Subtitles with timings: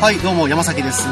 [0.00, 1.06] はい、どうも山崎です。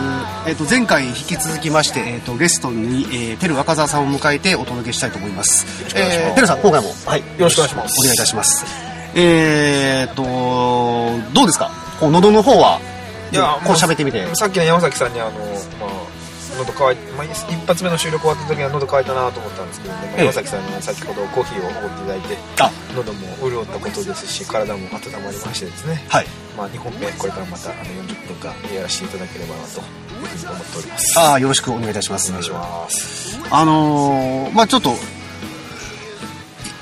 [0.46, 5.66] えっ、と前回引き続きまして、えっ、とゲストに、えー、テル若沢さんを迎えてお届けしたいと思います。
[5.94, 8.64] えー、テルさん今回もはい、よろしくお願いしますお願いいたします。
[9.14, 10.22] えっ、と
[11.34, 11.70] どうですか？
[12.00, 12.80] こう喉の方は、
[13.30, 14.34] いやこう喋ってみて。
[14.34, 15.90] さっきの山崎さんにあの、まあ、
[16.56, 24.88] 喉乾いて、まあ、一発目の収録終わった時には喉乾いたなと思ったんですけどね、山崎さんには先ほどコーヒーをおごっていただいてあ、喉も潤ったことですし体も温
[25.22, 26.26] まりましてですね、はい。
[26.58, 29.82] まあ、2本目これからまたあの40分間やらせていただければなとい
[30.24, 31.14] うふうに思っております。
[31.20, 32.30] あーよろしくお願いいたします。
[32.30, 33.38] お願いします。
[33.50, 34.94] あのーまあちょっと、い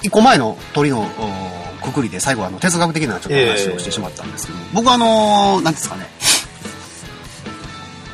[0.05, 1.06] 一個前の鳥の
[1.83, 6.06] おくくりで最後あの哲学的なちょっと話をしてしまったんですけど、僕はあのーなんですかね、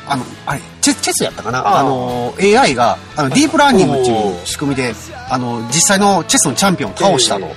[0.07, 1.59] あの、あれ、チェチェスやったかな？
[1.59, 4.93] ああーのー AI が、あの、ディープラーニングっていう仕組みで、
[5.29, 7.47] あの、実際のチェスのチャンピオンを倒したと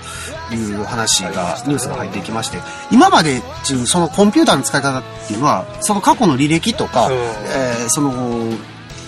[0.54, 2.58] いう話が、ニュースが入ってきまして、
[2.90, 3.42] 今まで
[3.86, 7.14] そのコンピューターの使い方っていうのは、その過去の履歴とか、うん。
[7.14, 8.12] えーその、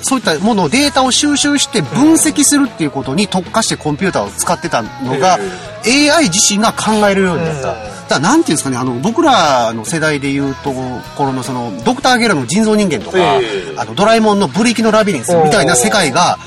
[0.00, 5.38] そういったものをデータを収集して分析するっていうことに特化してコンピューターを使ってたのが、
[5.84, 7.72] AI 自身が考えるようになった。
[7.72, 7.74] うん。
[7.74, 13.74] だからなんていうんですかね、あの、僕らの世代で言うところのその、ドクター・ゲラの人造人間とか、ええ。
[13.76, 16.38] あの、ドラえもんのブリキのラビリンスみたいな世界が、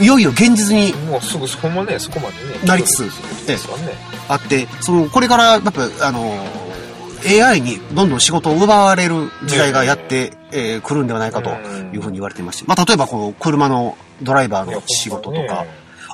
[0.00, 6.38] いよいよ現実にもうすぐそこまでそこまでねなりつつですからねあって、その、これから、やっぱ、あの、
[7.26, 11.50] AI にどんどん仕事を奪われる時代がやって、えー来るんではないかと
[11.94, 15.64] いうふうに言われていまして、まあ、例えばこの車のドライバーの仕事とか。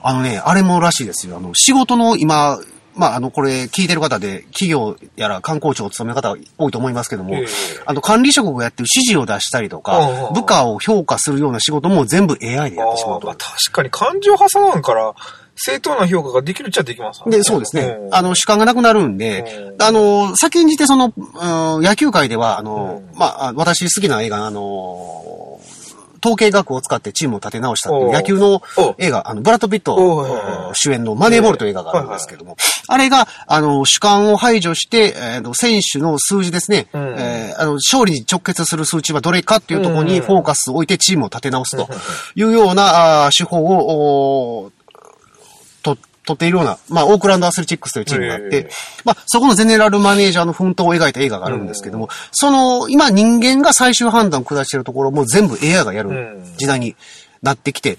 [0.02, 1.36] あのね、あれもらしいですよ。
[1.36, 2.58] あの、仕事の今、
[2.94, 7.46] まあ、あの、これ聞いてる方で、企業やら観光庁を務める方多いと思いますけども、ええ。
[7.84, 9.98] あの、管理職がやってる指示を出したりとあか
[10.28, 13.26] あ、部下を評価するような仕事も全部 AI でやってしまうと。
[13.26, 13.38] 確
[13.72, 15.14] かに感情挟まんから
[15.56, 17.26] 正当な評価ができるっちゃできますわ。
[17.28, 17.96] ねで、そうですね。
[18.00, 18.08] う。
[18.10, 18.14] ん。
[18.14, 19.82] あの、主観がなくなるんで、うん。
[19.82, 23.18] あの、先んじてその、うん野球界では、あの、うん。
[23.18, 25.60] まあ、あ私好きな映画、あの、
[26.24, 28.60] 統計学を使ってチームを立て直したっていう野球の
[28.98, 32.56] 映画、あの、ブラッド・ピット主演のマネーボールという映画があるんですけども、
[32.88, 37.14] あれが、あの、主観を排除して、えーと選手の数字ですね、うん。
[37.18, 40.26] えーあの、勝利に直結する数値はどれかっていうところにうん。
[40.26, 41.88] フォーカスを置いてチームを立て直すと
[42.34, 44.72] いうような、あー手法を、お
[45.94, 48.70] と、取っているような、まあ、オークランドアスレチックスというチームがあって、ええ。
[49.04, 56.54] まあ、そこのゼネラルマネージャーの奮闘を描いた映画があるんですけども、その、今人間が最終判断を下しているところも全部 AI がやるうん。
[56.56, 56.96] 時代に
[57.42, 57.98] なってきて、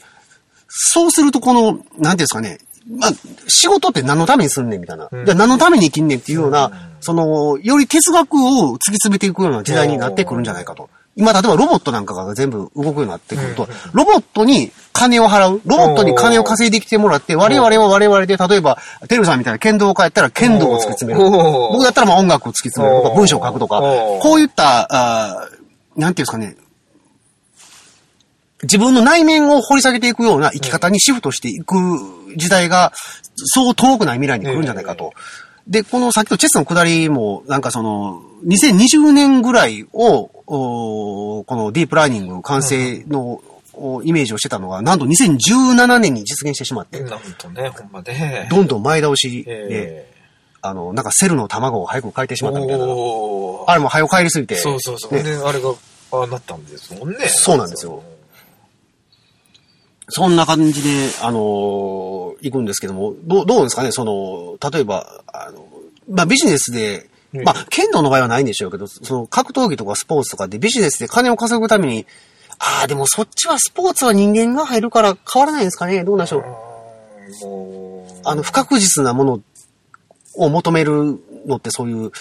[0.68, 2.59] そうするとこの、なんていうんですかね、
[2.90, 3.12] まあ、
[3.48, 5.08] 仕事って何のためにすんねんみたいな。
[5.12, 5.25] うん。
[5.25, 10.90] じゃあ何のために生きんねんっていうような、その、より哲学を突き詰めていくような時代になってくるんじゃないかと。
[11.18, 15.62] 今、例えばロボットなんかが全部動くようになってくると、ロボットに金を払う。
[15.66, 18.78] ロボットに金を稼いできてもらって、我々は我々で、例えば、
[19.10, 21.30] テルさんみたいな剣道家やったら剣道を突き詰める。
[21.30, 23.80] 僕だったらまあ音楽を突き詰めるとか、文章を書くとか。
[23.80, 24.88] こういった、
[25.36, 26.56] あーなんていうんですかね、
[28.62, 31.76] 自分の内面を掘り下げていくような生き方にシフトしていく
[32.36, 32.94] 時代が、
[33.36, 35.14] そう遠くない未来に来るんじゃないかと。
[35.68, 43.42] で、このさっきのチェスの下りも、なんかその、2020年ぐらいを、おこのディープラーニング完成の、
[43.74, 48.48] おイメージをしてたのが、なんと2017年に実現してしまって、なんとねほんまね。
[48.50, 50.14] どんどん前倒しで、え
[50.62, 52.86] あの、なんかセルの卵を早く変えてしえまったみたいな。
[52.86, 54.56] あれも早く帰りすぎて。
[54.56, 55.22] そうそうそう、ね。
[55.22, 55.74] であれが
[56.12, 57.28] ああなったんですもんね。
[57.28, 58.02] そうなんですよ
[60.09, 65.68] そんな感じで、あのー行くんですけども、どう、どうですかね、その、例えば、あの、
[66.09, 72.06] まあ、ビジネスで、うんまあ、剣道の場合はないんでしょうけど、その、格闘技とかスポーツとかでビジネスで金を稼ぐために、
[72.59, 76.44] ああ、でもそっちはスポーツは人間が入るから変わらないんですかねどうなんでしょう。
[78.24, 79.42] あの、不確実なもの
[80.36, 82.12] を求めるのってそういう、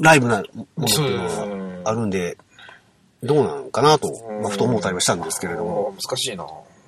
[0.00, 2.38] ライブなものっていうのがあるんで、
[3.22, 4.08] どうなんかなと、
[4.42, 5.94] まあ、ふと思ったりはしたんですけれども。
[6.08, 6.44] 難しいな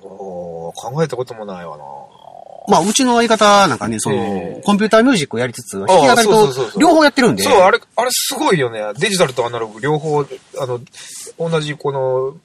[0.09, 1.83] 考えたこともないわな。
[2.67, 4.61] まあ、うちの相方なんかね、その、ええ。
[4.63, 8.81] コンピューターミュージックをやりつつ、弾き語りと両方やってるんで、そう、あれ、あれすごいよね。
[8.97, 10.79] デジタルとアナログ両方、あの、
[11.37, 12.37] 同じこの、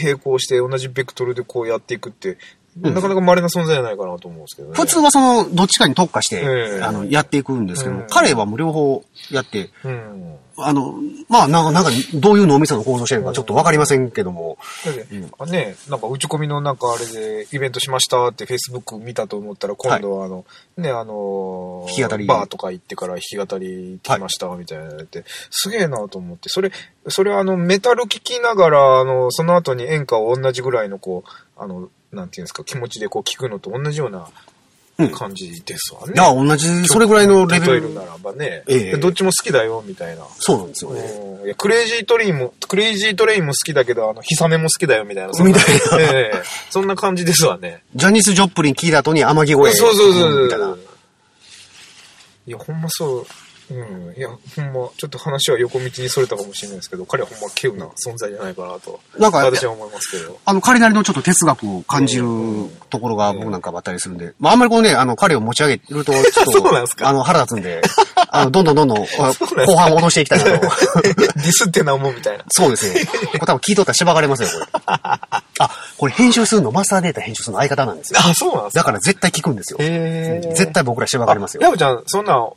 [0.00, 2.36] 並行して同じベクトルでこうやっていくって、うん
[2.76, 4.74] なかなか稀な存在じゃないかなと思うんですけどね。
[4.74, 6.82] 普通はその、どっちかに特化して、ええ。
[6.82, 10.36] あの、やっていくんですけども、うん彼はもう両方やって、うん。
[10.58, 10.94] あの、
[11.28, 15.06] まあ、なんか、どういう脳みその構造してるのかちょっとわかりませんけども、だって
[15.38, 16.00] あね、なん。
[16.00, 20.44] か打ち込みのなんかあれでイベントしましたって Facebook 見たと思ったら今度はあの、
[20.76, 22.26] ね、あのー弾き語り。
[22.26, 26.70] バーとか行ってから弾き語り行ってきましたみたいなって、すげえなと思って、それ、
[27.08, 34.28] それはあのメタル聴きながら、あの、その後に演歌を同じぐらいのこう、あの、なんていうんですか、気持ちでこう聴くのと同じような
[35.10, 36.12] 感じですわね。
[36.14, 37.72] いや、同じ、それぐらいのレベル。
[37.72, 40.26] 例えるならばね、ええどっちも好きだよ、みたいな。
[40.38, 41.00] そうなんですよね。
[41.00, 45.34] うんいやクレイジートレインも、クレイジートレインも好きだけど、あの、ヒサメも好きだよ、みたいな。
[45.34, 47.82] そんみたいなええそんな感じですわね。
[47.96, 49.80] ジャニス・ジョップリン聞いた後に天城越え。
[49.80, 50.78] そうそうそうみたいなそう。。
[52.46, 53.26] いや、ほんまそう。
[53.74, 54.14] うん。
[54.16, 59.00] いや、ほんま、ちょっと話は横道にそれたかもしれないですけど、彼はほんま稀有な存在じゃないかなと。
[59.18, 60.38] なんか私は思いますけど。
[60.44, 62.24] あの、彼なりのちょっと哲学を感じる
[62.90, 67.08] ところが僕なんかばったりするんで、まあ、あんまりこのね、あの、彼を持ち上げると、ちょっと、 そうなんですか？
[67.08, 67.82] あの、腹立つんで、
[68.28, 68.98] あの、どんどんどんどん、
[69.66, 70.50] 後半戻していきたいなと。
[71.04, 72.44] ディスってな思うみたいな。
[72.50, 73.04] そうですね。
[73.06, 74.96] これ多分聞いとったらしばかれますよ、これ。
[76.02, 78.18] あ、これ編集するの、マスターデータ編集するの相方なんですよ。
[78.20, 78.80] あ、そうなんですか？
[78.80, 79.78] だから絶対聞くんですよ。
[79.80, 81.62] へー絶対僕らしばかれますよ。
[81.62, 82.56] やぶちゃん、そんな、も、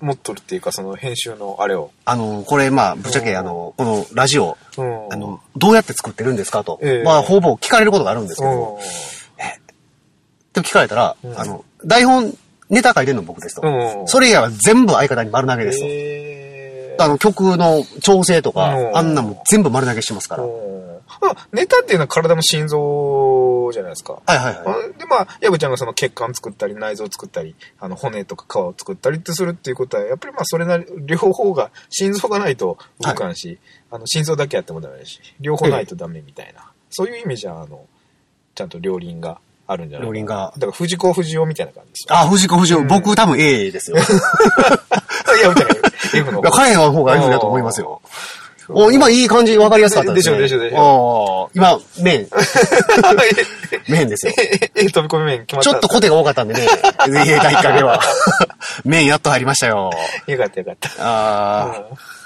[0.00, 1.90] 持っとるっていうか、その編集のあれを。
[2.04, 5.12] あの、これ、まあ、ぶっちゃけ、あの、このラジオ、うん。
[5.12, 7.04] あの、どうやって作ってるんですかとええ。
[7.04, 8.78] まあ、ほぼ聞かれることがあるんですけど、
[10.52, 12.36] でも聞かれたら、うんあの、台本、
[12.68, 13.62] ネタ書いてるの僕ですと。
[13.66, 14.08] うん。
[14.08, 15.84] それ以外は全部相方に丸投げですと。
[16.98, 20.44] あの、曲の調整とかう、んあんなもん全部丸投げしてますから。
[21.52, 24.14] ネタっていうのは体の心臓じゃないですか。
[24.24, 24.54] はいはい。
[24.54, 33.58] あで、まあ、ヤブちゃんがその血管作ったり、内臓作ったり、あの、骨とか皮を作ったりってするっていうことは、やっぱりまあ、それなり、両方が、心臓がないと動かんし、
[33.90, 36.70] あの、心臓だけやってもダメだし、両方ないとダメみたいな。
[36.90, 37.86] そういう意味じゃ、あの、
[38.54, 42.18] ちゃんと両輪があるんじゃない両輪がだから、藤子不二雄みたいな感じですよ。
[42.18, 43.96] あ、藤子不二雄、うん僕多分 A ですよ。
[45.36, 46.56] いヤブちゃんが F のや方。
[46.56, 48.00] 彼の方が F だと思いますよ。
[48.68, 50.38] お今いい感じ分かりやすかったですね。
[50.38, 51.50] でしょでしょでしょ。
[51.54, 52.28] 今、麺、
[53.88, 54.32] 麺ですよ。
[54.36, 56.66] え、飛び込み面決まったちょっとコテが多かったんでね。
[57.08, 58.00] 第1回目は。
[58.84, 59.90] 麺やっと入りましたよ。
[60.26, 60.90] よかったよかった。
[60.98, 62.22] あうんー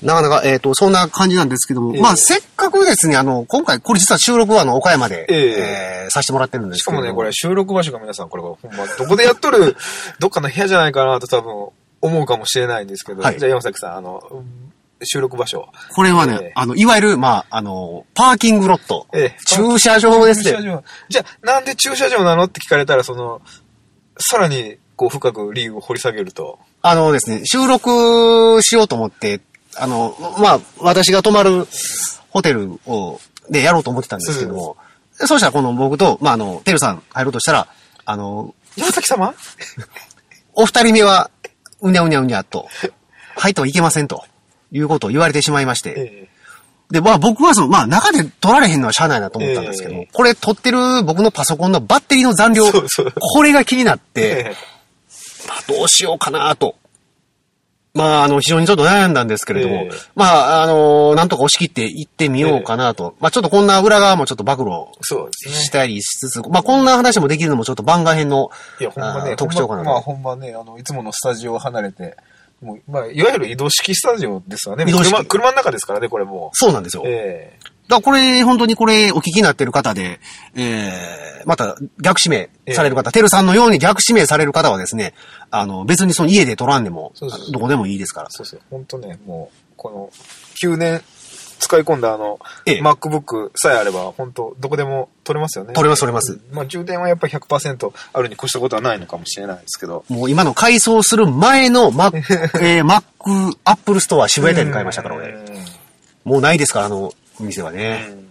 [0.00, 9.76] なかなか、えっ、と、そんな感じなんですけども、ええまあ、せっかくですね、あの、今回、これ実は収録はあの、岡山で、えええーさせてもらってるんですけどしかもね、これ収録場所が皆さん、これはほんま、どこでやっとる、
[10.20, 11.68] どっかの部屋じゃないかなと多分
[12.00, 14.72] 思うかもしれないんですけど、はいじゃあ山崎さん、あの、うん
[15.04, 15.68] 収録場所。
[15.94, 19.06] これはね、ええあの、いわゆる、まあ、あの、パーキングロット。
[19.12, 20.50] ええ駐車場ですね。
[20.50, 20.84] 駐車場。
[21.08, 22.46] じゃあ、なんで駐車場なの？
[22.46, 23.40] って聞かれたら、その、
[24.18, 26.58] さらに、こう、深く理由を掘り下げると。
[26.82, 29.40] あのですね、収録しようと思って、
[29.76, 31.68] あの、まあ、私が泊まる
[32.30, 34.76] ホテルを、でやろうと思ってたんですけども、
[35.12, 37.68] そうしたらこの僕と、まあ、あの、テルさん入ろうとしたら、
[38.04, 39.32] あの、山崎様？
[40.54, 41.30] お二人目は、
[41.80, 42.68] うにゃうにゃうにゃと、
[43.36, 44.24] 入ってはいけませんと、
[44.72, 46.28] いうことを言われてしまいまして、え
[46.90, 53.12] で、まあ僕はその、まあ中で撮られへんのはしゃあないなと思ったんですけどこれ撮ってる僕のパソコンのバッテリーの残量、そうそう。
[53.18, 54.56] これが気になっえて、
[55.46, 56.76] まあどうしようかなと。
[57.94, 63.14] まあ、あの、非常にちょっと悩んだんですけれども、ええまあ、あの、なんとか押し切って行ってみようかなと。
[63.20, 64.68] まあ、ちょっとこんな裏側もちょっと暴露。
[65.36, 68.50] したりしつつ、まあ、こんな話もできるのもちょっと番外編の
[68.80, 72.16] いや、ほんまね、特徴かなままあ、ほんまね、あの、いつものスタジオを離れて、
[72.62, 74.84] もう、まあ、いわゆる移動式スタジオですわね。
[74.86, 77.02] 移動式車、車の中ですからね、これもそうなんですよ。
[77.04, 77.06] う。
[77.08, 80.20] えだからこれ、本当にこれお聞きになってる方で、
[80.54, 85.14] えー、また逆指名される方、テルさんのように逆指名される方はですね、
[85.50, 88.30] あの、別にその家で撮らんでもそうそうそ、うどこでもいいですからえ。
[88.30, 88.60] そうそう。
[88.70, 90.10] ほんとね、もう、この、
[90.62, 91.02] 9年
[91.60, 95.72] 使い込んだあの、ええ MacBook さえあれば、本当どこでも撮れますよね。
[95.72, 100.04] 撮れます撮れますうんまあ、充電はやっぱり100%あるに越したことはないのかもしれないですけど。
[100.10, 102.18] もう今の改装する前の Mac、
[102.60, 105.28] えー、Mac、Apple Store 渋谷店で買いましたから、俺。
[105.28, 105.48] うん
[106.28, 107.14] もうないですから、あの
[107.44, 108.28] 店はね。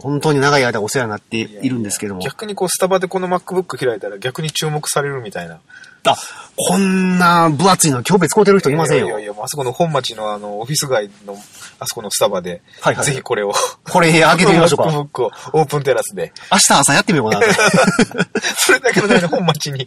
[0.00, 2.20] 本当に長い間お世話になっているんですけども。
[2.20, 5.60] 逆にこう、スタバでこの MacBook 開いたら逆に注目されるみたいな。
[6.06, 6.16] あ、
[6.56, 9.06] こんな分厚いの今日別使うてる人いませんよ。
[9.06, 11.36] いやいやあそこの本町のあの、オフィス街の、
[11.80, 13.52] あそこのスタバで、はいはいぜひこれを、
[13.84, 14.84] これ開けてみましょうか。
[14.84, 17.52] MacBook をオープンテラスで、明日朝やってみようかなと。
[18.56, 19.86] それだけのために本町に。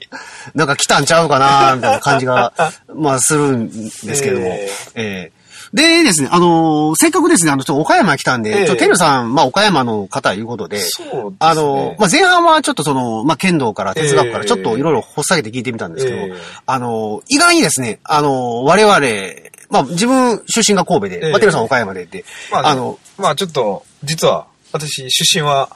[0.54, 2.54] なんか来たんちゃうかなみたいな感じが、
[2.94, 4.48] まあするんですけども。
[4.48, 5.41] えええ
[5.74, 11.36] でですね、あのーせっかくですね、あの、ちょっと岡山来たんで、ええちょっとテルさん、まあ岡山の方いうことで、そうですね。
[11.40, 16.34] あのーまあ前半はちょっとその、まあ剣道から哲学からええちょっといろいろ掘っ下げて聞いてみたんですけど、ええ
[16.66, 25.70] あのー意外にですね、あのー我々、まあ自分出身が神戸で、ええまあテルさん岡山でって、まあ、あの、まあちょっと、実は、私、出身は、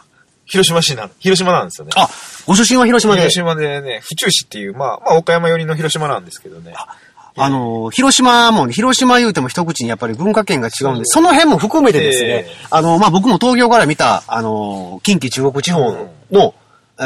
[0.45, 1.91] 広島市なの、広島なんですよね。
[1.95, 2.07] あ、
[2.45, 6.73] ご出身は広島で広、島でね、府中市っていう、まあ、まあ、岡山寄りの広島なんですけどね。
[7.37, 12.67] あのー、広島もね、広島言うても一口にやっぱり文化圏が違うんで、その辺も含めてですね、ええ。
[12.69, 15.91] あのー、まあ、僕も東京から見た、あのー、近畿中国地方
[16.31, 16.55] の、
[16.97, 17.03] えー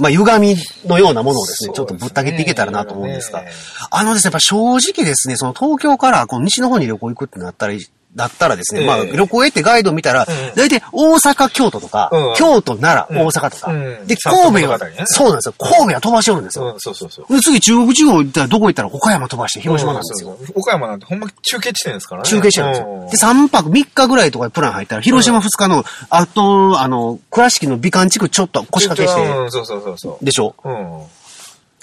[0.00, 3.42] まあ、歪みのようなものをですね、ちょっとぶった切っていけたらなと思うんですが、
[3.90, 7.84] あのですね、やっぱ正直ですね、その東京からこの西の方に旅行行くってなったり
[8.14, 13.72] だったらですね、ええまあ旅行へってガイド見たら、うん大体大阪、京都とか、うん京都、奈良、うん大阪とか。
[13.72, 15.54] うんで、神戸は、ねそうなんですよ。
[15.58, 16.72] 神戸は飛ばしおるんですよ。
[16.72, 17.32] うん、そうそうそう。
[17.34, 20.30] で次中国地方行ったらどこ行ったら岡山飛ばして広島なんですよ。
[20.30, 22.28] うんそうそう岡山なんてほんま中継地点ですからね。
[22.28, 23.08] 中継してるんですうよ。
[23.10, 30.54] で、3泊3日ぐらいとかでプラン入ったら、広島2日の、あと、あの、倉敷の美観地区ちょっと腰掛けして、うん、そうそうそうそでしょ？
[30.64, 30.68] う。
[30.68, 31.02] うん。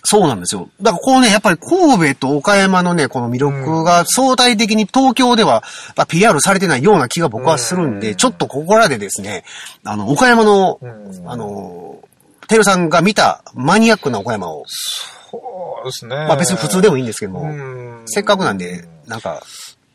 [0.04, 0.70] そうなんですよ。
[0.82, 5.64] だからこうね、やっぱり神戸と岡山のね、この魅力が相対的に東京では、
[5.96, 8.16] まあ、PR されてないような気が僕はするんで、うん。
[8.16, 9.44] ちょっとここらでですね、
[9.84, 11.30] あの、岡山の、うん。
[11.30, 12.00] あの、
[12.48, 14.64] テルさんが見たマニアックな岡山を、
[15.30, 15.40] そ
[15.84, 16.16] うですね。
[16.16, 18.02] まあ別に普通でもいいんですけども、うん。
[18.06, 19.42] せっかくなんで、なんか、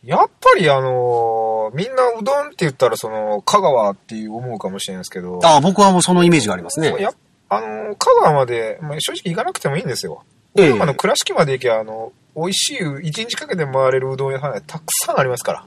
[0.02, 6.94] やっぱりあのーみんなうどんって言ったらその、香川っていう思うかもしれないですけど、あ僕はもうそのイメージがありますね。
[7.00, 7.10] や
[7.48, 10.24] あのー香川まで、まあ、正直行かなくてもいいんですよ。
[10.56, 15.66] ええ岡山の倉敷まで行けば、あの、美味しい、一日かけて回れるうどん屋さんがたくさんありますから。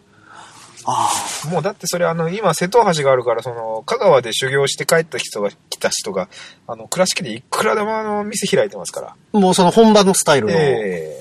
[0.85, 1.11] あ
[1.51, 6.29] もうだってそれあの、今瀬戸橋があるから、その、香川で修行して帰った人が、来た人が、
[6.67, 9.15] あの、倉敷でいくらでもあの、店開いてますから。
[9.33, 10.55] あ、もうその本場のスタイルの、え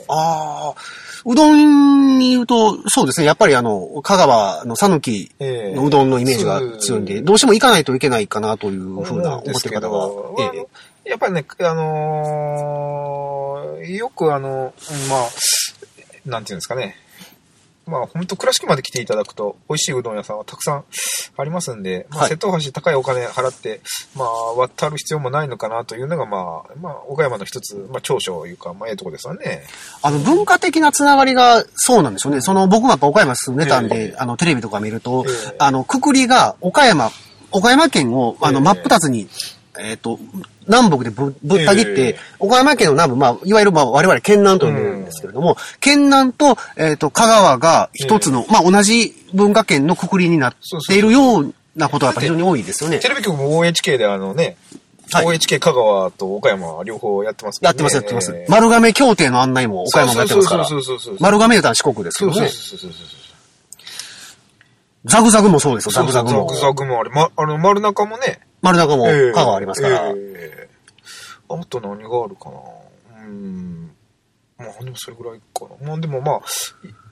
[0.01, 0.05] え。
[0.09, 0.81] ああ、
[1.25, 5.77] うどんに言うと、そうですね、やっぱりあの、香川の讃岐ええ。
[5.77, 9.99] のうどんのイメージが強いんで、どうしても行かないといけないかなというふうな思ってる方が。
[9.99, 10.09] まあ
[10.55, 10.59] え
[11.05, 11.11] え。
[11.11, 15.29] やっぱりね、あのーよくあの、うんまあ、
[16.27, 16.97] なんていうんですかね。
[17.89, 20.85] まあ、本当倉敷まで来ていただくと、美味しいうどん屋さんはたくさん
[21.37, 22.29] ありますんで、まあ、はい。
[22.31, 23.81] 瀬戸橋高いお金払って、
[24.17, 29.65] まあ、渡る必要もないのかなというのが、まあ、まあ、岡山の一つ、まあ、長所というか、まあ、ええとこですわね。
[30.03, 32.41] あの、文化的なつながりがそうなんでしょうね。
[32.41, 34.17] その、僕もやっぱ岡山住んでたんで、ええ。
[34.19, 35.57] あの、テレビとか見ると、ええ。
[35.59, 37.11] あの、くくりが岡山、
[37.51, 38.65] 岡山県を、あの、ええ。
[38.65, 39.58] 真っ二つに、え
[39.95, 40.19] っ、と、
[40.67, 50.55] 南北でぶぶった切って、ええ岡山県の南部、まあ、いわゆる、まあ、我々県南と呼んでるんですけれども、県南と、えっ、と、香川が一つの、まあ、同じ文化圏のくくりになっ
[50.87, 53.09] ているようなことは非常に多いですよねテ。
[53.09, 54.57] レビ局も OHK であのね、
[55.11, 58.47] はい OHK 香川と岡山は両方やってますねやってます、やってますええ。
[58.51, 60.69] 丸亀協定の案内も岡山もやってますから。
[61.21, 62.51] 丸亀だったら四国ですけどね。
[65.05, 66.49] ザグザグもそうですよ、ザグザグも。
[66.49, 68.41] ザグザグもあれ、ま、あの、丸中もね。
[68.63, 70.09] 丸中もええ香川ありますから。
[70.09, 70.69] ええ
[71.51, 72.59] あと何があるかな
[73.23, 73.91] うん。
[74.59, 75.87] まあ、でもそれぐらいかな。
[75.87, 76.41] まあ、でもまあ、い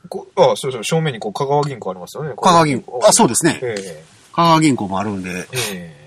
[0.09, 2.35] こあそうそう、正面にこう、香川銀行ありますよね。
[2.37, 6.07] 香川銀行あそうですねえ香川銀行もあるんで、ええ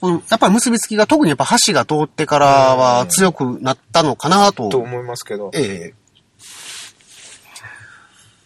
[0.00, 4.66] このやっぱり結びつきが特にやっぱ橋が通ってからは強くなったのかなと。
[4.66, 5.50] えと思いますけど。
[5.54, 6.03] ええ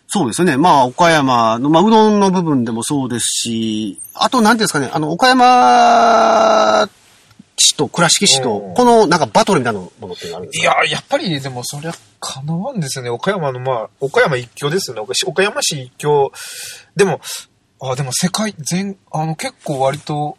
[0.09, 0.57] そうですよね。
[0.57, 6.89] まあ、岡山の、まあ、うどんの部分でもそうですし、あと、なんですかね、あの、岡山
[7.59, 13.11] 市と倉敷市とう、んこの、なんかバトルみたいなものってあるんですいかや、やっぱり、でもそりゃ、かなわんですよね。
[13.11, 15.03] 岡山の、まあ、岡山一強ですよね。
[15.03, 16.33] 岡岡山市一強。
[16.97, 17.21] でも、
[17.81, 20.39] あ、でも世界全、あの、結構割と、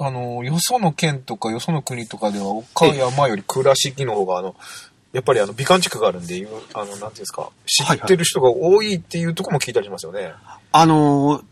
[0.00, 4.54] あの、よその県とかよその国とかでは、岡山より倉敷の方が、あの、
[5.12, 10.32] やっぱりあの、美観地区があるんで、いうあの、なんていうんですか、知ってる人が多いっていうところも聞いたりしますよね。
[10.70, 11.42] あのー、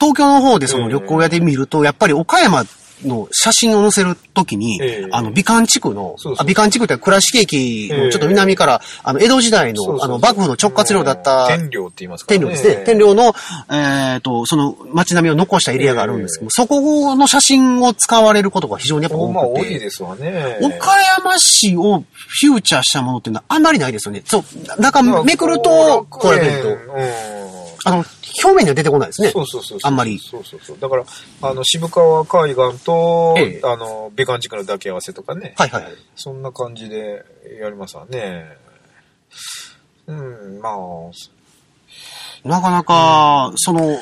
[0.00, 2.64] 東京の方でその旅行屋で見ると、やっぱり岡山
[3.04, 5.08] の写真を載せるときに、ええ。
[5.12, 6.42] あの、美観地区の、そうそう。
[6.42, 12.82] あ美観地区って倉敷駅のちょっと南から、あの、江戸時代の、あの、幕府の直轄領だった、天領って言いますから天領ですね。
[12.84, 13.34] 天領の、
[13.70, 20.58] えっ、と、その街並みを残したエリアがあるんですけど、そこの写真を使われることが非常にやっぱ多まあ、多くて、いですわね。
[20.60, 24.22] 岡山市をフューチャーしたものっていうのはあんまりないですよね。
[24.24, 27.67] そう、なんかめくると、これ見ると、うん。
[27.88, 28.04] あの、
[28.44, 29.30] 表面には出てこないですね。
[29.30, 29.78] そうそうそう。
[29.82, 30.78] あんまりそうそうそう。
[30.78, 31.04] だから、
[31.42, 35.54] あの、渋川海岸と、ええあの、美観地区の抱き合わせとかね。
[35.56, 35.92] はいはいはい。
[36.14, 37.24] そんな感じで
[37.60, 38.56] やりますわね。
[40.06, 40.76] うん、まあ、
[42.48, 43.98] なかなか、その、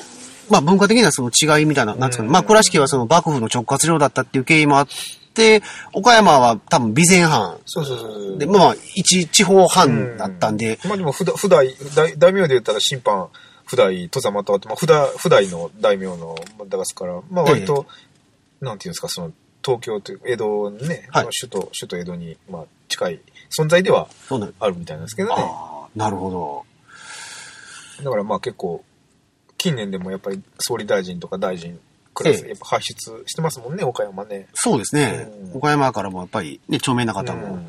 [0.51, 2.31] まあ文化的なその違いみたいな、なんですかね。
[2.31, 4.89] まあ倉敷はその幕府の直轄領だったっていう経緯もあっ
[5.35, 5.63] て、
[5.93, 8.39] 岡山は多分備前藩そうそうそう。
[8.39, 13.29] で、まあ一地方藩だったんで、まあでも、ふだ、ふだい、大大名で言ったら審判、
[13.67, 16.37] ふだい、戸様とあって、まあ、ふだ、ふだいの大名の、
[16.69, 17.87] だから、まあ割と、
[18.61, 19.33] なんていうんですか、その、
[19.65, 23.21] 東京という、江戸にね、はい首都、首都江戸に、まあ、近い
[23.57, 24.09] 存在では
[24.61, 25.35] あるみたいなんですけどね。
[25.39, 28.05] ああ、なるほど。
[28.05, 28.85] だからまあ結構、
[29.59, 31.81] 近年でもやっぱり総理大臣とか大臣
[32.15, 34.49] クラス、ええやっぱ発出してますもんね、岡山ね。
[34.55, 35.29] そうですね。
[35.53, 37.69] うん岡山からもやっぱりね、著名な方も。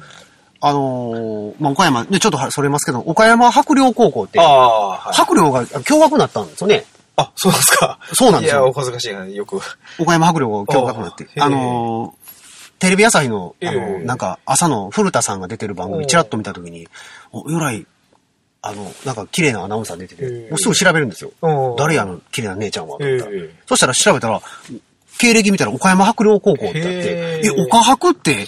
[0.62, 5.14] うんあのーまあ岡山、ね、ちょっとそれますけど、岡山白陵高校って、ああ、はい。
[5.14, 6.86] 白陵が共学になったんですよね。
[7.16, 8.00] あ、そうですか。
[8.14, 9.60] そうなんですよいや、お恥ずかしいな、よく。
[10.00, 11.28] 岡山白陵が共学になって。
[11.40, 12.28] ああのー
[12.80, 16.88] テレビ朝日の、あのええなんか、朝の古田さんが出てる番組、おうちらっと見たときに、
[17.32, 17.88] お、由来、
[18.62, 21.32] あの、なんか綺麗なアナウンサー出てて、もうすぐ調べるんですよ。
[21.42, 23.00] うん誰やの綺麗な姉ちゃんは。
[23.66, 24.40] そしたら調べたら、
[25.18, 28.46] 経歴見たら岡山白陵高校ってあって、え、岡白って、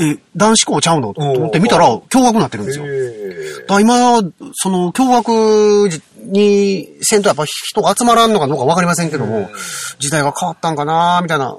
[0.00, 1.12] え、男子校ちゃうの？
[1.12, 2.84] と思って見たら、驚愕になってるんですよ。
[2.86, 4.22] えだ今、
[4.54, 5.90] その、共学
[6.22, 9.48] にせんとやっぱ人が集まらんのかどうかわかりませんけども、うん
[9.98, 11.56] 時代が変わったんかなみたいな。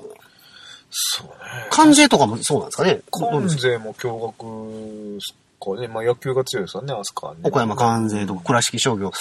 [0.90, 1.34] そうね。
[1.70, 5.20] 関税とかもそうなんですかね関税も驚愕
[5.60, 5.88] かね。
[5.90, 7.42] まあ野球が強いですよね、あそこはね。
[7.44, 9.12] 岡山関税とか倉敷商業。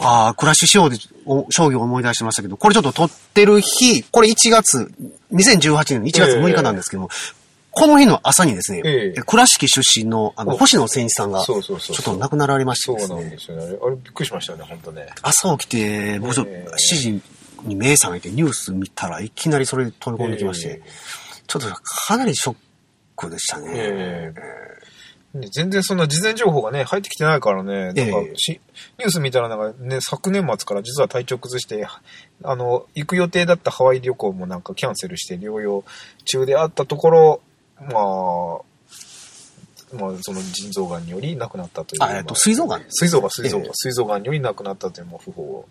[0.00, 4.92] ああ、倉敷商業お商業を思い出してましたけど、これちょっと撮ってる日、これ1月、
[5.32, 7.08] 2018年の1月6日なんですけども、
[7.78, 9.22] この日の朝にですね、ええ。
[9.22, 10.58] 倉敷出身のあのお。
[10.58, 12.14] 星野千一さんが、ちょそうそうそう。
[12.14, 13.78] っと亡くなられましてそうですね、なんですよね。
[13.80, 15.06] あれ、びっくりしましたよね、本当ね。
[15.22, 16.70] 朝起きて、僕ちょっとええ。
[16.72, 17.22] 7時
[17.64, 20.90] に目覚めてニュース見たらいきなりそれ飛び込んできまして、ええ。
[21.46, 22.56] ちょっとかなりショッ
[23.16, 23.70] クでしたね。
[23.74, 24.32] え
[25.52, 28.34] 全然そんな事前情報がね、入ってきてないからね、なんかええ。
[28.36, 28.60] し、
[28.98, 31.86] ニュース見たらなんかね、昨年末から実は体調崩して、
[32.42, 35.84] あの、行く予定だったハワイ旅行もなんかキャンセルして療養
[36.24, 37.40] 中であったところ、
[37.80, 38.68] まあ、
[39.96, 42.02] まあ、その腎臓がんにより亡くなったという。
[42.02, 42.84] あえっと膵臓がん。
[42.88, 43.66] 膵臓がん、膵臓がん。
[43.66, 45.66] ええ、膵臓がんにより亡くなったという、まあ、不法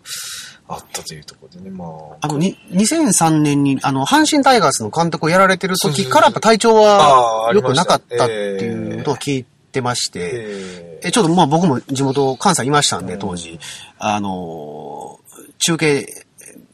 [0.68, 1.84] があったというところでね、ま
[2.20, 2.26] あ。
[2.26, 13.60] あの、に、2003年に、あの、阪神タイガースの監督をやられてる時から、やっぱ体調は良くなかったっていうことを聞いてまして、ええ、ちょっとまあ僕も地元関西いましたんで、うん当時、
[13.98, 16.26] あのー中継、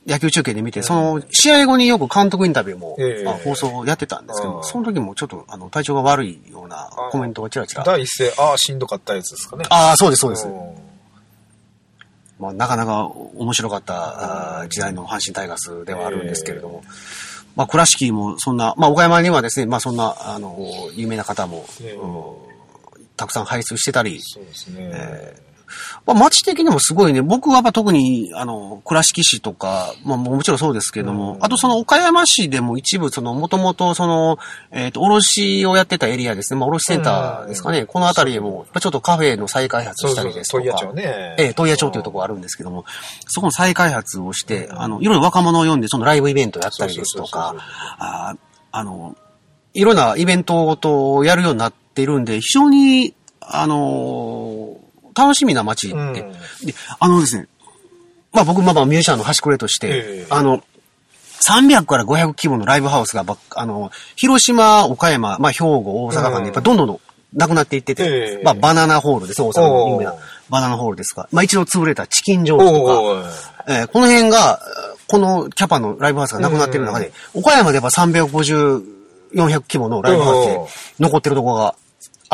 [0.06, 3.28] 野球中継で見て、その、試合後によく監督インタビューも、ええ。
[3.28, 7.84] あ放送やってたんですけど、うんその時もちょっと、あの、体調が悪いようなコメントがちらちら。
[7.84, 9.64] 第一声、ああ、しんどかったやつですかね。
[9.70, 10.46] ああ、そうです、そうです。
[10.46, 10.50] ん。
[12.38, 16.82] まあ、なかなか面白かった時代の阪神タイガースではあるんですけれども、
[17.56, 20.58] まあ、倉敷もそんな、まあ、岡山にはですね、まあ、そんな、あの、
[20.95, 21.93] 有名な方も、ええ。
[21.95, 22.54] うん
[23.17, 24.90] たくさん輩出してたり、そうですね。
[24.93, 25.53] え
[26.07, 31.45] まあ、町的にもすごいね、僕は特に、あの、倉敷市とか、まあ、もちろんそうですけども、うん。
[31.45, 34.39] あとその岡山市でも一部、その、もともと、その、
[34.71, 41.35] えっ、と、卸をやってたエリアですね、まあ、卸センターですかね、うんこの辺りでも、ちょっとカフェの再開発そうそうそうしたりですとか、問屋町ね。
[41.39, 42.85] ええ、問屋町というところがあるんですけども、
[43.27, 47.29] そこの再開発をして、あの、いろいろ若者を呼んで、そのライブイベントやったりですとか。
[47.29, 47.61] そうそうそうそう、
[47.99, 48.37] あ
[48.73, 49.17] あの、
[49.75, 54.79] いろんなイベントをやるようになっているんで、非常に、あの、
[55.15, 56.13] 楽しみな街って、うん。
[56.15, 56.25] で、
[56.99, 57.49] あのですね、
[58.33, 60.27] まあ僕、まあまあミュージシャンの端くれとして、ええ。
[60.31, 60.63] あの、
[61.49, 63.25] 300から500規模のライブハウスが
[63.55, 67.00] あの、広島、岡山、まあ兵庫、大阪間で、やっぱどんどん
[67.33, 68.43] なくなっていってて、ええ。
[68.45, 70.15] まあバナナホールです、大阪の有名な
[70.50, 73.31] バナナホールですが、まあ一度潰れたチキンジョーズとか、
[73.69, 74.61] えーこの辺が、
[75.07, 78.83] このキャパのライブハウスがなくなっている中で、岡山でやっぱ350、
[79.35, 80.61] 400規模のライブハウスで
[81.00, 81.75] 残ってるところが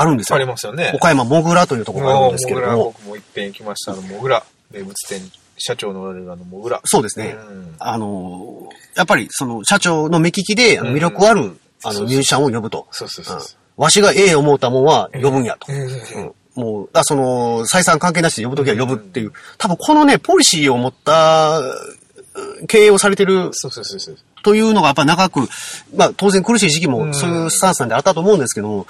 [0.00, 0.36] あるんですよ。
[0.36, 0.92] ありますよね。
[0.94, 3.92] 岡山もぐらというところがあるんもう、ですけれども、僕もいっぺん行きました。
[3.92, 5.20] あの、もぐら、名物店、
[5.58, 6.80] 社長のおられるあの、もぐら。
[6.84, 7.36] そうですね。
[7.36, 12.86] うんあのー、やっぱりその社長の目利きであのうん魅力ある、あのそうそうミュージシャンを呼ぶと。
[12.90, 13.42] そうそうそううん
[13.76, 15.72] わしがええ思ったもんは呼ぶんやと。
[15.72, 24.16] うんうんもう、だその、採算関係なしで呼ぶときは呼ぶっていう、多分このね、ポリシーを持ったうん経営をされてるそうそうそうそう。
[24.42, 25.48] というのがやっぱ長く、
[25.94, 28.86] まあ当然苦しい時期うんもそういうスタンスなんであったと思うんですけども、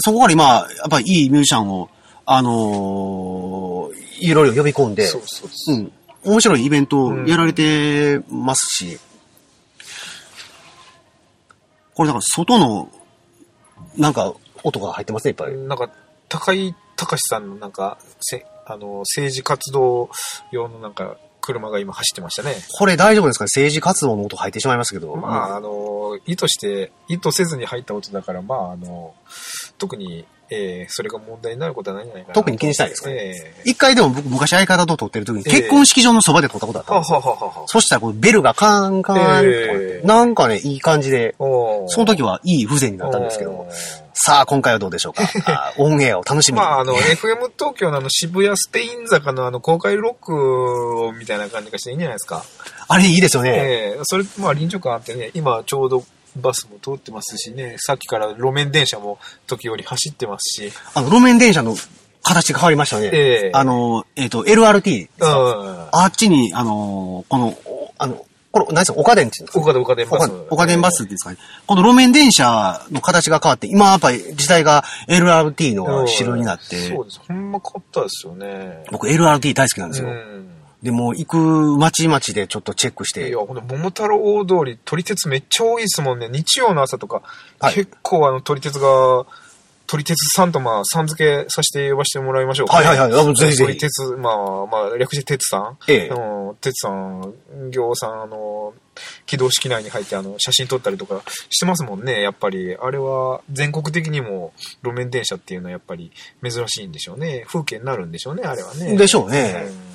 [0.00, 1.88] そこから今、やっぱりいいミュージシャンを、
[2.26, 3.62] あのー
[4.22, 5.78] いろいろ呼び込んで、そうそうそうう。
[5.80, 5.92] ん、
[6.24, 8.98] 面白いイベントをやられてますし、
[11.94, 12.88] これだから外の、
[13.96, 15.52] なんか音が入ってますね、いっぱい。
[15.52, 15.90] なんか、
[16.28, 20.08] 高井隆さんのなんか、せあの、政治活動
[20.52, 22.54] 用のなんか、車が今走ってましたね。
[22.78, 23.46] これ大丈夫ですかね？
[23.46, 25.14] 政治活動の音入ってしまいましたけど。
[25.16, 29.14] まあ、あの、意図して、意図せずに入った音だから、まあ、あの、
[29.76, 32.34] 特に、えーそれが問題になることはないんじゃないかな。
[32.34, 33.08] 特に気にしないですか？
[33.10, 37.20] ねえ一回でも僕昔相方と撮ってる時にええ結婚式場のそばで撮ったことあったんですよ。
[37.20, 37.68] はははは。
[37.68, 43.66] そしたらこのベルがカーンカーンって、ええなんかね、いい感じで、その時はいい風情になったんですけど
[44.14, 45.22] さあ、今回はどうでしょうか？
[45.46, 46.64] あオンエアを楽しみに。
[46.64, 52.44] まあ、あの、FM 東京のあの、渋谷スペイン坂のあの、公開ロックをみたいな感じがしていいんじゃないですか？
[52.88, 53.50] あれいいですよね。
[53.54, 56.04] ええそれ、まあ、臨場感あってね、今ちょうど
[56.36, 61.74] バスも通ってますしね、さっきから路面電車も時折走ってますし、あの、路面電車の
[62.22, 63.10] 形が変わりましたね。
[63.12, 65.08] ええあの、えっ、と、LRT。
[65.20, 69.60] あっちに、あの、この、おあの、これ、何ですか岡電っていうんですか？
[69.60, 70.30] 岡田岡田バス。
[70.30, 71.38] 岡岡電バスですかね。
[71.66, 77.20] この路面電車の形が変わって、今やっぱり時代が LRT の主流になってそ、うです。
[77.26, 78.84] ほんま変わったですよね。
[78.90, 80.08] 僕 LRT 大好きなんですよ。
[80.08, 80.50] うん。
[80.82, 81.36] で、もう行く
[81.78, 86.28] 町々でちょっとチェックしていや、、ほんと、桃太郎大通り、撮り鉄めっちゃ多いですもんね。
[86.28, 87.22] 日曜の朝とか、
[87.60, 89.24] はい結構あの、撮り鉄が、
[89.86, 95.78] 撮り鉄さんとまあ、さん付けさせて呼ばせてもらいましょうか、はいはいはいぜひぜひ撮り鉄、まあ、まあ、略して鉄さん。
[95.86, 97.32] ええうん鉄さん、
[97.70, 98.74] 行さん、あの、
[99.26, 102.76] 起動式内に入って、あの、写真撮ったりとかしてますもんね、やっぱり。
[102.76, 106.10] あれは、全国的にも、路面電車っていうのはやっぱり
[106.42, 107.44] 珍しいんでしょうね。
[107.46, 108.96] 風景になるんでしょうね、あれはね。
[108.96, 109.91] でしょうねうん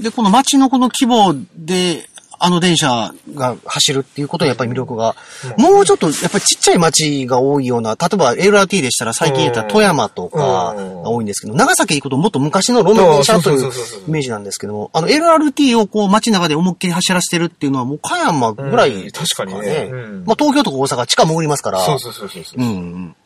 [0.00, 2.08] で、この街のこの規模で、
[2.42, 5.14] あの電車が走るっていうことはやっぱり魅力が、
[5.58, 13.70] うんもうちょっとやっぱりちっちゃい街が多いような、例えば LRT でしたら最近言った富山とかうんが多いんですけど、長崎行くともっと昔の路面電車という
[14.08, 19.52] イメージなんですけども、あの LRT をこう街の中で思いっきり走らせてるっていうのはもう岡山ぐらいですかね。
[19.52, 22.62] うん確かにねうんまあ東京とか大阪地下潜りますから、そうそうそうそうそう。
[22.62, 23.16] うんうん。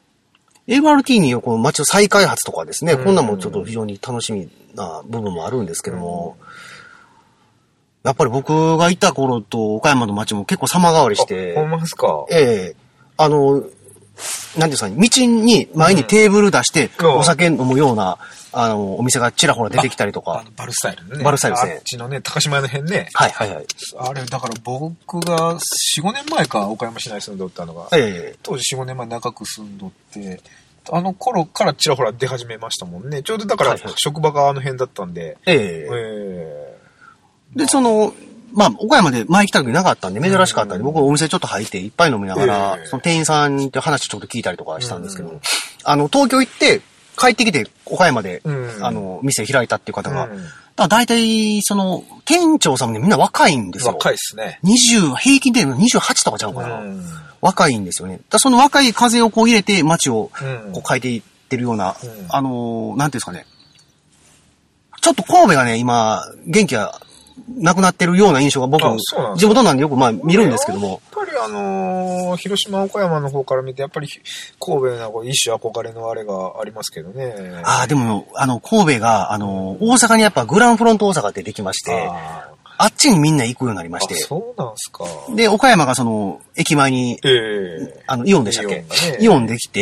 [0.66, 6.36] LRT によるこの街の再開発とかですね、うんこんなんもちょっと非常に楽しみな部分もあるんですけども、
[8.04, 12.26] やっぱり僕がいた頃と岡山の街も結構様変わりしあてほ、んまですか？
[12.30, 12.76] ええ
[13.16, 13.70] あの、なんてい
[14.64, 18.18] うんですかね、道に前にテーブル出してうんお酒飲むような、
[18.52, 20.44] あの、お店がちらほら出てきたりとか。
[20.56, 21.24] バルスタイルね。
[21.24, 23.08] バルスタイルですねあっちのね、高島屋の辺ね。
[23.14, 23.66] はいはいはい。
[23.98, 30.40] あれ、だから僕が4、5年前か、岡山市内住んどったのが、ええ当時4、5年前長く住んどって、
[30.92, 33.22] あの頃からちらほら出始めましたもんね。
[33.22, 35.88] ちょうどだから職場があの辺だったんで、えええ
[37.56, 38.14] で、その、
[38.52, 45.40] まあ、岡山で前来た時なかったんで珍しかったんで、僕お店ちょっと入っていっぱい飲みながら、ええその店員さんに話ちょっと聞いたりとかしたんですけど、
[45.82, 46.80] あの、東京行って、
[47.16, 50.44] 帰ってきて岡山で、うんあの、店開いたっていう方が、うん
[50.76, 53.92] だ大体、その、店長さんもね、みんな若いんですよ。
[53.92, 54.58] 若いっすね。
[54.64, 56.78] 20、平均で28とかちゃううかな。
[56.80, 57.00] ん。
[57.40, 58.20] 若いんですよね。
[58.28, 63.46] だその若い風をこう入れて街をうんこう変えていってるような、うんあのーなんていうんですかね。
[65.00, 67.00] ちょっと神戸がね、今、元気が
[67.58, 68.82] なくなってるような印象が僕
[69.36, 74.08] 地元なんでよくまあ見るんですけども、やっぱりあのー広島、岡山の方から見て、やっぱり
[74.60, 77.34] 神戸の一種憧れのあれがありますけどね。
[77.64, 85.04] ああ、でも、あの、神戸が、あの、大阪にやっぱグランフロント大阪ってできまして、ああっちにみんな行くようになりまして、そうなんすか。
[85.34, 88.02] で、岡山がその、駅前に、ええ。
[88.06, 88.84] あの、イオンでしたっけ？
[89.20, 89.80] イオンできて、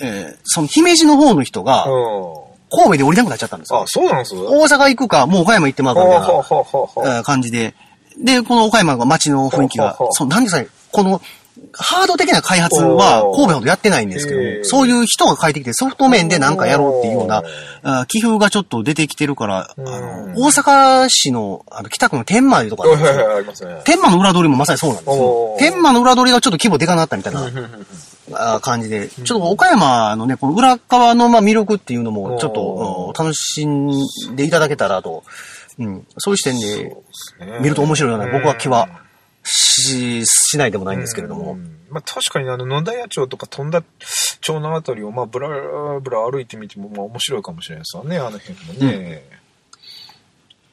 [0.00, 0.34] え。
[0.34, 2.47] ーその姫路の方の人がえ、うん。
[2.70, 3.84] 神戸で降りなくなっちゃったんですよあ、。
[3.86, 7.22] そうなんすは大阪行くか、もう岡山行ってまうかみたいな。
[7.22, 7.74] 感じで。
[8.22, 11.20] で、この岡山が街の雰囲気がほうほうほう、そう、なんですかね、この、
[11.72, 17.46] ハード的な開発はおー神戸ほどやってないんですけども、へーそういう人が帰ってきてソフト面でなんかやろうっていうようなおー、
[17.82, 19.84] あー気風がちょっと出てきてるから、あうん
[20.34, 23.28] の、大阪市の、あの、北区の天満いうとこあはいはいるんですよ。
[23.28, 23.82] はい、ありますね。
[23.84, 25.56] 天満の裏通りもまさにそうなんですよお。
[25.56, 27.78] ー天満の裏通りがちょっと規模でかなったみたいなうんうんうんあー
[28.60, 33.90] 感じで、ちょっと岡山のね、この裏側のまあ魅力っていうのも、ちょっと楽しん
[34.36, 35.24] でいただけたらと、
[35.78, 36.96] うん、そういう視点で
[37.60, 38.88] 見ると面白いような僕は気は
[39.44, 41.52] し、しないでもないんですけれども。
[41.52, 41.78] うん。
[41.90, 43.82] まあ確かにあの野田屋町とか富田
[44.40, 45.48] 町のあたりをまあブラ
[46.00, 49.37] ブラ歩いてみてもまあ面白いかもしれないですわね、あの辺もね。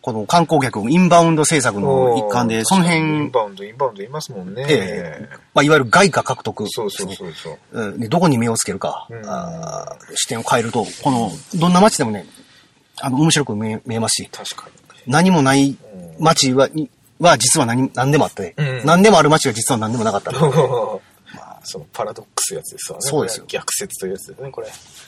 [0.06, 4.63] この観光客インバウンド政策の一環で、そのイン辺、バウンド、インバウンドいますもんね。
[4.70, 6.91] えまあ、いわゆる外貨獲得ですそうね。
[6.91, 7.82] そうそうそう。
[7.82, 12.28] うんでどこに目をつけるか、うんあー視点を変えると、この、どんな街でもね、
[13.02, 14.70] あの、面白く見え見えますし、確か
[15.08, 15.12] に。
[15.12, 15.76] 何もない
[16.20, 16.88] 街は、に
[17.20, 20.32] は実は何、何でもあって、うん何でもある街は実は何でもなかった。
[21.65, 23.01] そのパラドックスやつですわね。
[23.01, 23.45] そうですよ。
[23.47, 24.67] 逆説というやつですね、これ。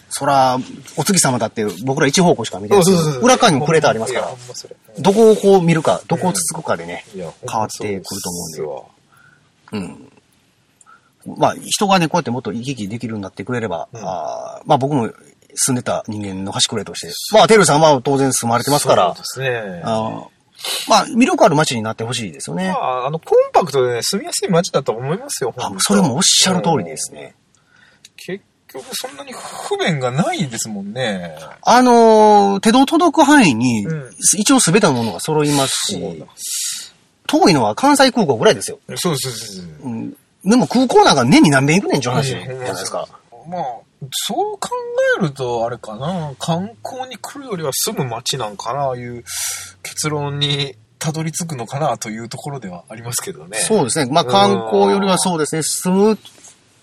[0.09, 0.57] そら、
[0.95, 2.85] お月様だって僕ら一方向しか見てない。
[2.85, 4.29] ですけど、裏側にもプレートありますから。
[4.99, 8.89] どこをこう見るか、どこをつつくかでね、変わってくると思
[9.73, 9.87] うんで。
[11.27, 11.37] うん。
[11.37, 13.99] まあ、人がね、こうやってもっと行き来できるようになってくれれば、うん。
[13.99, 15.11] あーまあ僕も
[15.55, 19.81] 住んでた人間の端くれとして、まあ、テルさんは当然住まれてますから、そうですね。
[19.83, 20.37] あー
[20.87, 22.69] まあ、魅力ある街になってほしいですよね。
[22.69, 27.35] まあ、あの、コンパクトでね、住みやすい街だと思いますよ、あそれもおっしゃる通りですね。
[28.15, 31.35] 結局、そんなに不便がないですもんね。
[31.61, 36.25] あのー手の届く範囲にうん、一応全てのものが揃いますしだ、
[37.27, 38.79] 遠いのは関西空港ぐらいですよ。
[38.87, 39.65] そうそうそうそう。
[39.89, 40.17] うん。
[40.45, 43.07] でも空港なんか年に何遍行くねん話じゃないですか。。
[43.47, 43.63] まあ、
[44.12, 44.69] そう考
[45.19, 49.23] えると、あれかな、観光に来るよりは住む街なんかな、いう
[49.83, 53.57] 結論にたどり着くのかなというところではありますけどね。
[53.57, 54.12] そうですね。
[54.12, 55.63] まあ観光よりはそうですね。
[55.63, 56.17] 住む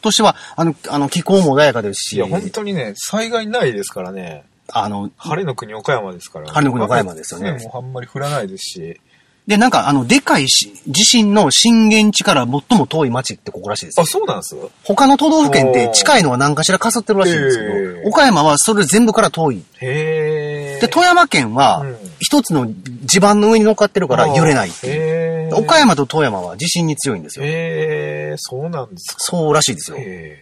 [0.03, 4.44] としては、あの、あの気候も穏やかですし、いや、本当にね、災害ないですからね。
[4.72, 6.48] あの、晴れの国岡山ですから。
[6.48, 9.00] 晴れの国岡山ですよねもうあんまり降らないですし。
[9.46, 14.07] で、なんかあの、でかいし地震の震源地から最も遠い町ってここらしいですあ、よ。
[14.07, 19.62] そうなんです他の都道府県って近いのは何かしらかすってるらしいんですけへど、ー岡山はそれ全部から遠い。
[19.80, 20.80] へえ。
[20.80, 22.68] で、富山県はうん一つの
[23.04, 25.57] 地盤の上に乗っかってるから揺れないっていう。
[25.57, 27.44] 岡山と富山は地震に強いんですよ。
[27.44, 29.16] へえ、そうなんですか。
[29.18, 29.98] そうらしいですよ。
[30.00, 30.38] へ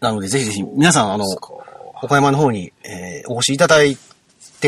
[0.00, 1.24] なので、ぜひぜひ、皆さん、あの、
[2.02, 3.96] 岡山の方に、えーお越しいただい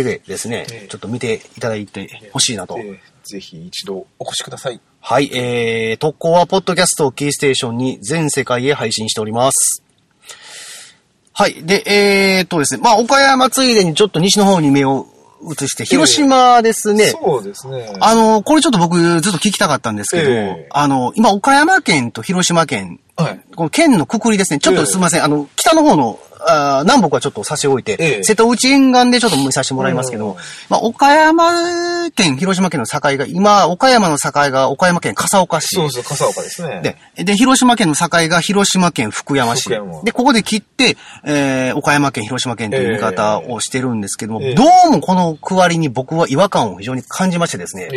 [0.05, 2.79] てですね、ええちょっと見ていただいてほしいなと。
[2.79, 4.81] えーぜひ一度お越しください。
[5.01, 9.83] はい、えー、特攻はポッドキャストをキーステーションに全世界へ配信しております。
[11.33, 11.65] はい。
[11.65, 15.07] で、えーっとですね、まあ、岡山ついでにちょっと西の方に目を
[15.43, 17.07] 移して、広島ですね。
[17.07, 17.93] そうですね。
[18.01, 23.41] あの、これちょっと僕ずっと聞きたかったんですけど、ええあの、今岡山県と広島県、はい。
[23.55, 26.19] この県のくくりですね、ちょっええとすみません、あの、北の方の、
[26.85, 30.37] 南北はちょっと差し置いて、ええ瀬戸内沿岸でちょっと見させてもらいますけど、うん
[30.69, 35.75] まあ、岡山県、広島県の境が、今、岡山の境が岡山県笠岡市。
[35.75, 36.97] そうそう、笠岡ですね。
[37.17, 39.65] で、で、広島県の境が広島県福山市。
[39.65, 47.89] 福山で、ここで切って、えー、岡山県、広島県という見方をしてるんですけども、ええどうもこの区割りに僕は違和感を非常に感じましてですね。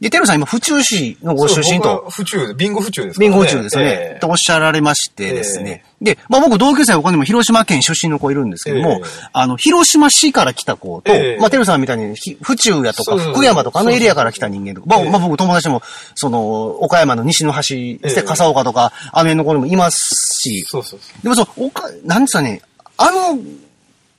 [0.00, 5.84] で、テルさん今、府中市のご出身と、は府中で、ビンゴ府中ですからビンゴ中ですね、ええとおっしゃられましてですね。
[6.00, 9.28] で、まあ僕同級生の子にも広島県出身の子いるんですけども、ええ。
[9.32, 11.40] あの、広島市から来た子と、ええ。
[11.40, 15.82] まあテルさんみたいにひ府中やとか福山とかあのエリアから来た人間とか、まあ僕友達も、
[16.14, 19.98] その、岡山の西の端笠岡とか、あの辺の子にもいます
[20.40, 21.22] し、そうそうそう。
[21.22, 22.62] でもそう、おか、なんですかね、
[22.96, 23.38] あの、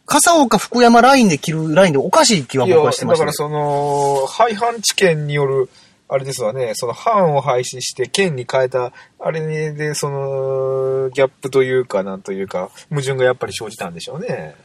[0.06, 3.32] 笠岡福山ラインで切るラインでおかしい気は僕はしてました、ね。
[3.32, 5.70] だからその、廃藩置県による、
[6.10, 14.56] あれですわね、その藩を廃止して県に変えた、あれで、その、ギャップというか、なんというか、矛盾がやっぱり生じたんでしょうね。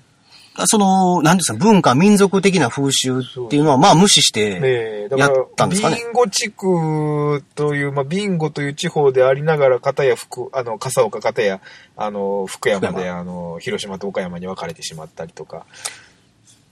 [0.66, 5.96] その、なんですか、文化、民族的な風習っていうのは、まあ無視して、やったんですかね。
[5.96, 11.60] ビンゴ地区という、まあ、ビンゴという地方でありながら、片や福、あの、笠岡、片や、
[11.96, 15.64] あの、福山福で、あの、広島と岡山に分かれてしまったりとか。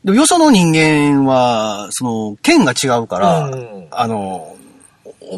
[0.04, 3.88] でもよその人間は、その、県が違うから、うん。
[3.90, 4.59] あの、お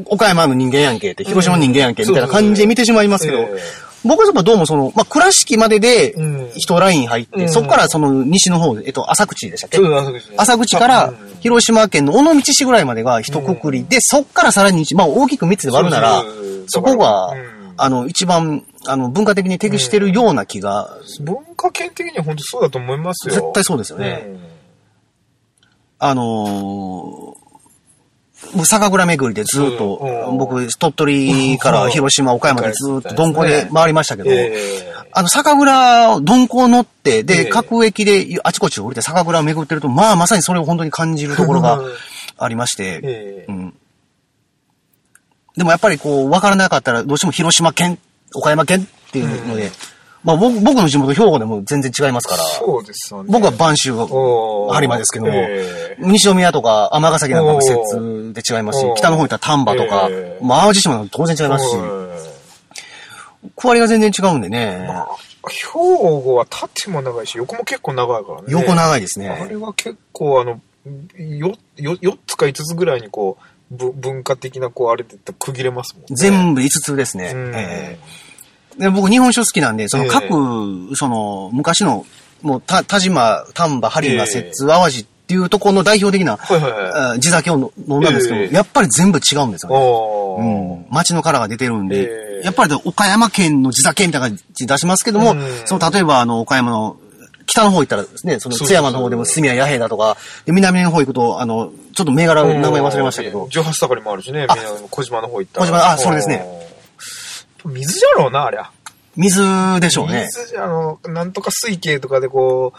[0.06, 3.60] 岡山の人間やんけって、広島の人間やんけみたいな感じで見てしまいますけど、ええ。
[4.04, 7.48] 僕はやっぱどうもその、まあ、倉敷まででうん、一ライン入って、うん。
[7.48, 9.76] そこからその西の方で、えっと、浅口でしたっけ？
[9.76, 11.16] そう浅口ね浅口からうん。
[11.40, 16.24] 広島県の尾道市ぐらいまでが一括りで、そっからさらに西、まあ大きく3つで割るなら
[16.66, 17.32] そこが
[17.76, 23.34] あの、一番、あの、文化的に適してるような気が、文化圏的には本当そうだと思いますよ。
[23.34, 24.22] 絶対そうですよね。
[24.26, 24.40] うん。
[25.98, 27.31] あのー
[28.64, 30.38] 酒蔵巡りでずっと、うん。
[30.38, 34.92] 僕、鳥取から広島、岡山でずっと鈍行で回りましたけど、ええ。
[35.12, 41.80] あの、酒蔵を鈍行乗って、えで、え各駅であちこち降りて酒蔵を巡ってると、まあ、まさにそれを本当に感じるところが
[42.36, 43.52] ありまして、ええ。
[43.52, 43.74] うん。
[45.56, 47.98] でもやっぱりこう、わからなかったら、どうしても広島県、
[48.34, 49.70] 岡山県っていうので、
[50.24, 53.28] まあ僕僕の地元兵庫でも全然違いますから、そうですよね。
[53.32, 56.02] 僕は播州播磨ですけども、ええ。
[56.02, 60.44] 西宮とか尼崎なんかも季節で違いますし北の方行ったら丹波とか、ええ。
[60.44, 61.76] まあ淡路島なんか当然違いますし、
[63.56, 65.08] 区割りが全然違うんでね、まあ、
[65.48, 68.44] 兵庫は縦も長いし、横も結構長いからね。
[68.48, 69.46] 横長いですあね。
[69.48, 70.60] れは結構あの、
[71.18, 73.38] よ、よ、4つか5つぐらいにこ
[73.70, 76.06] う、ぶ文化的なこう、あれで区切れますもんね。
[76.12, 77.32] 全部5つですね。
[77.34, 77.54] うん。
[77.56, 78.21] ええ
[78.78, 80.10] で僕日本酒好きなんで、そのええ。
[80.10, 82.06] 各、その昔の、
[82.42, 84.26] もうた田島、丹波、播磨、ええ。
[84.26, 86.92] 摂津、淡路っていうところの代表的な、はいはいはい。
[87.14, 88.54] あ地酒を飲飲んだんですけど、ええ。
[88.54, 90.86] やっぱり全部違うんですよね。
[90.88, 92.44] うん、町のカラーが出てるんで、ええ。
[92.44, 95.40] やっぱり岡山県の地酒みたいな感じ出しますけども、うん。
[95.64, 96.96] その例えばあの岡山の
[97.46, 104.46] 北の方行ったらですね、その津山の方でも住谷弥平だとか、で南の方行くと、あの、ちょっと銘柄の名前忘れましたけど、十八盛りもあるしね、
[104.90, 105.66] 小島の方行ったら。
[105.66, 106.71] 小島あそれですね。
[107.64, 108.70] 水じゃろうな、ありゃ。
[109.16, 109.42] 水
[109.80, 110.28] でしょうね。
[110.32, 112.72] 水じゃ、あの、なんとか水系とかでこ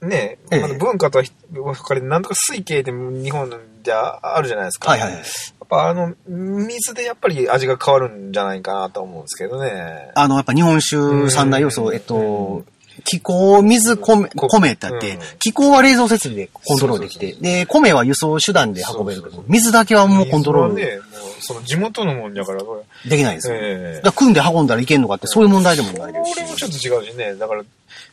[0.00, 3.52] う、ね、ええまだ文化とは分かれて、なんとか水系って日本
[3.84, 4.90] じゃあるじゃないですか。
[4.90, 5.20] はいはいはい。
[5.20, 5.24] や
[5.64, 10.10] っぱあの、水でやっぱり味が変わるんじゃないかなと思うんですけどね。
[10.14, 12.64] あの、やっぱ日本酒三大要素、うんえっと、
[13.04, 21.02] 気候、水、米、こ米ってあってうん、気候は冷蔵設備でコントロールできて、で、米は輸送手段で運べるけど、水だけはもうコントロール
[21.42, 23.56] その地元のもんだから、これできないんですよ。
[23.56, 26.34] ええだから組んで運んだらいけんのかって、そういう問題でもないですし。
[26.34, 27.34] これもちょっと違うしね。
[27.34, 27.62] だから、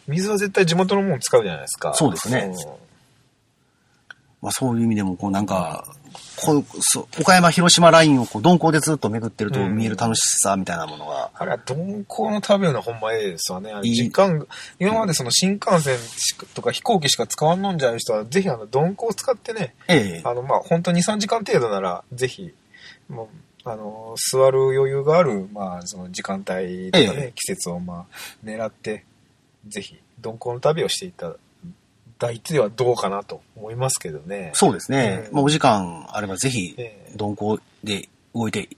[0.08, 1.94] 水は絶対地元のもん使うじゃないですか。
[1.94, 2.52] そうですね
[4.42, 5.86] まあそういう意味でも、こうなんか、
[6.42, 13.74] こうそう岡山広島ラインをこう鈍行でずっと巡ってると見える楽しさみたいなものが、あれは鈍行の旅のほんまええですわね。
[13.84, 14.48] 時間、
[14.80, 15.98] 今までその新幹線
[16.54, 22.54] とか飛行機しか使わんのんじゃない人は、ぜひあの鈍行を使ってね、ええあの、まあ、本当2、3時間程度なら、ぜひ、
[23.10, 23.30] も
[23.66, 26.92] う、あの、座る余裕がある、まあ、その時間帯とかね、え
[27.30, 29.06] え季節をまあ、狙って、
[29.68, 31.36] ぜひ、鈍行の旅をしていた
[32.20, 34.52] だいてはどうかなと思いますけどね。
[34.54, 35.26] そうですね。
[35.30, 38.70] うんまあお時間あればぜひええ、鈍行で動いて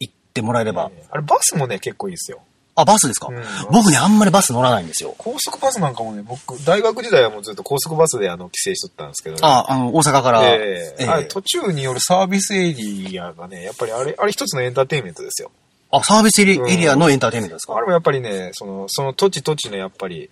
[0.00, 0.90] 行ってもらえれば。
[0.94, 2.40] ええあれ、バスもね、結構いいですよ。
[2.80, 5.14] あ、バスですか、うん僕ね、あんまりバス乗らないんですよ。
[5.18, 9.40] 高速バスなんかもね、僕、大学時代はもうずっと高速バスであの、帰省しとったんですけどね。
[9.42, 10.44] あ、あの、大阪から。
[10.44, 15.50] ええええあれ途中によるサービスエリアがね、やっぱりあれ、あれ一つのエンターテインメントですよ。
[15.90, 20.30] あ、サービスエリアのエンターテインメントですか、あれもやっぱりね、その、その土地土地のやっぱり、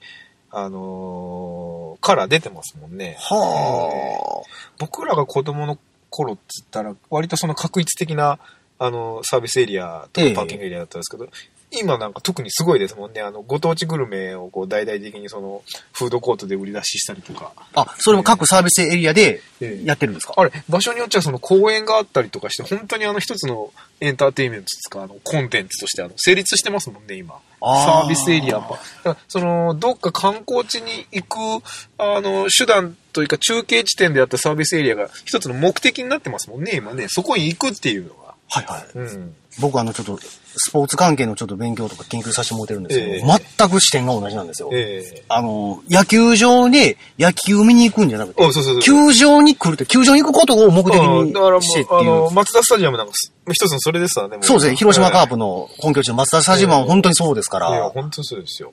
[0.53, 3.17] あのーから出てますもんね。
[3.19, 4.43] は
[4.79, 5.79] 僕らが子供の
[6.11, 8.39] 頃って言ったら、割とその確一的な、
[8.79, 11.29] あの、サービスエリアとええかパーキングエリアだったんですけど、
[11.71, 13.21] 今なんか特にすごいですもんね。
[13.21, 17.53] あの、ご当地グルメをこう大々的にその、フードコートで売り出ししたりとか。
[17.75, 17.81] あ。
[17.83, 27.35] あ、それも各サービスエリアでええやってるんですか、あれ、場所によっちゃその公園があったりとかして、本当にあの一つのエンターテインメントですか、あの、コンテンツとしてあの、成立してますもんね、今。
[27.61, 28.79] サービスエリアは。
[29.05, 31.65] だからその、どっか観光地に行く、
[31.99, 37.07] あの、手段というか中継地点であったサービスエリアが一つの目的になってますもんね、今ね。
[37.09, 38.35] そこに行くっていうのが。
[38.49, 38.87] はいはい。
[38.95, 39.35] うん。
[39.59, 40.19] 僕あの、ちょっと、
[40.59, 44.71] スポーツ関係のちょっと勉強とか研究させてもらってるんですけど、ええ全く視点が同じなんですよ。
[44.73, 51.31] ええあの、野球場で野球見に行くんじゃなくて、あそうそうそう球場に来るって、球場に行くことを目的に
[51.63, 52.31] してってう、あいうの、。
[52.33, 54.37] 松田スタジアムなんかす、一つのそれですわね。
[54.37, 55.31] もそうですね、広島カープ。
[55.31, 58.73] プの本拠地の松田スタジアムは本当にそうですかいや、ら、本当にそうですよ。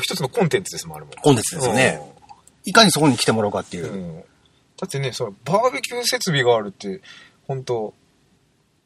[0.00, 1.12] 一つのコンテンツですもん、あれも。
[1.22, 2.00] コンテンツですよね。
[2.64, 3.96] いかにそこに来てもらうかっていうう。
[3.96, 4.16] ん。
[4.18, 7.00] だってね、そのバーベキュー設備があるって、
[7.46, 7.94] 本当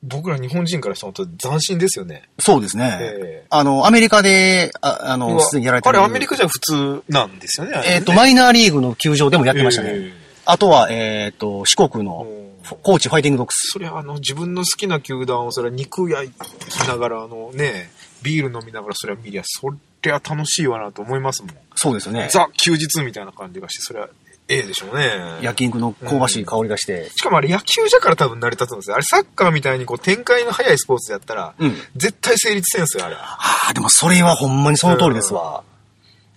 [0.02, 2.28] 僕ら日本人からしたら本当斬新ですよね。
[2.38, 2.98] そうですね。
[3.00, 5.98] ええあの、アメリカで、ああの、すでにやられてる。
[5.98, 7.72] あれアメリカじゃ普通なんですよね。
[7.72, 9.90] ねえっ、と、マイナーリーグの球場でもやってましたね。
[9.92, 12.38] ええあとは、えっ、と、四国のうん
[12.82, 13.72] 高知ファイティングドッグス。
[13.72, 17.90] それはあの自分の好きな球団をそれは肉焼きながらあのね、
[18.22, 19.70] ビール飲みながらそれは見りゃ、そ
[20.02, 21.56] りゃ楽しいわなと思いますもん。
[21.76, 22.28] そうですよね。
[22.30, 24.08] ザ休日みたいな感じがして、それは
[24.48, 25.38] ええでしょうね。
[25.42, 27.10] 焼肉の香ばしい香りがして。
[27.10, 28.96] しかもあれ野球じゃから多分成り立つんですよ。
[28.96, 31.74] あれサッカーみたいにこう展開の早いスポーツやったら、うん。
[31.96, 33.16] 絶対成立せんすよ、あれ。
[33.16, 33.38] あ
[33.70, 35.62] あ、でもそれはほんまにその通りですわ。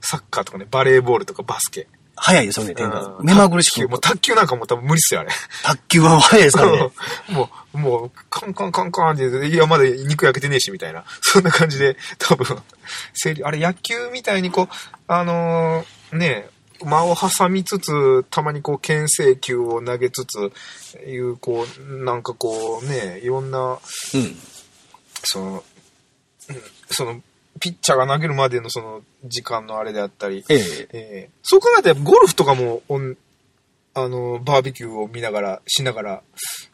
[0.01, 1.87] サッカーとかね、バレーボールとかバスケ。
[2.23, 3.23] 早いですよね、展開う。
[3.23, 3.99] ん目まぐるしくもう。
[3.99, 5.29] 卓球なんかもう多分無理っすよ、あれ。
[5.63, 6.91] 卓球は早いですからね。
[7.29, 11.03] もう、もう、カンカンカンカンって、いや、まだ肉焼けてねえし、みたいな。
[11.21, 12.61] そんな感じで、多分、
[13.43, 14.67] あれ、野球みたいにこう、
[15.07, 16.49] あのーね、
[16.85, 20.51] 間を挟みつつ、たまにこう、牽制球を投げつつ、
[21.07, 23.79] いう、こう、なんかこう、ね、いろんな、うん。
[25.23, 25.63] その、
[26.49, 26.55] うん
[26.89, 27.21] その、
[27.59, 30.59] ピッチャーが投げるまでのその、時間のあれであったり、ええ。
[30.59, 32.81] ええそう考えたらゴルフとかも
[33.93, 36.21] あのバーベキューを見ながらしながら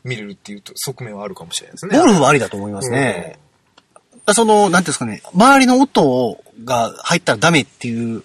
[0.04, 1.98] 見れるっていうと側面はあるかもしれないですね。
[1.98, 3.40] ゴルフはありだと思いますね。
[4.34, 8.24] その、なんていうんですかね、周りの音が入ったらダメっていう、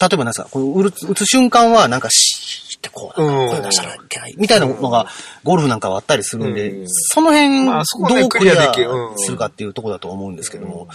[0.00, 5.06] 例えばなんですか、こう打つ打つ瞬間はなんかシーってこう、声出したらいけないみたいなのが、
[5.44, 6.88] ゴルフなんかはあったりするんで、うん。
[6.88, 8.72] その辺、どうクリア
[9.16, 10.88] するかっていうところだと思うんですけども、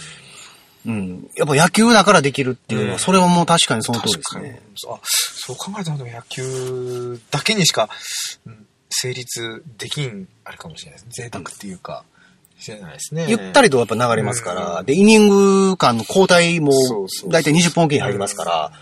[0.86, 1.30] うん。
[1.36, 2.98] やっぱ野球だからできるっていうのは、うん。
[2.98, 4.60] それはもう確かにその通りですね。
[4.88, 7.88] あそう考えたらでも野球だけにしか、
[8.46, 11.22] うん成立できんあれかもしれないです。
[11.22, 12.04] 贅沢っていうか、
[12.62, 13.26] しれないですね。
[13.28, 16.72] ゆったりとやっぱ流れますから、うんで、イニング間の交代も
[17.28, 18.72] だいたい20本おきに入りますから、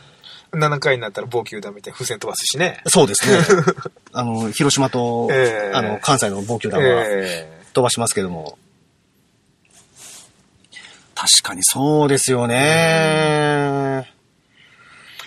[0.53, 2.83] 7回になったら棒球ダメで風船飛ばすしね。
[2.87, 3.39] そうですね。
[4.13, 8.59] あの、広島と、ええあの、関西の棒球団はえ飛ばしますけども。
[11.15, 14.11] 確かにそうですよね。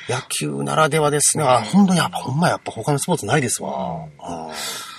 [0.09, 1.43] 野球ならではですね。
[1.43, 3.71] あ、本当にやっぱ、ほんまやっぱ他のスポーツないですわ。
[3.97, 4.92] うん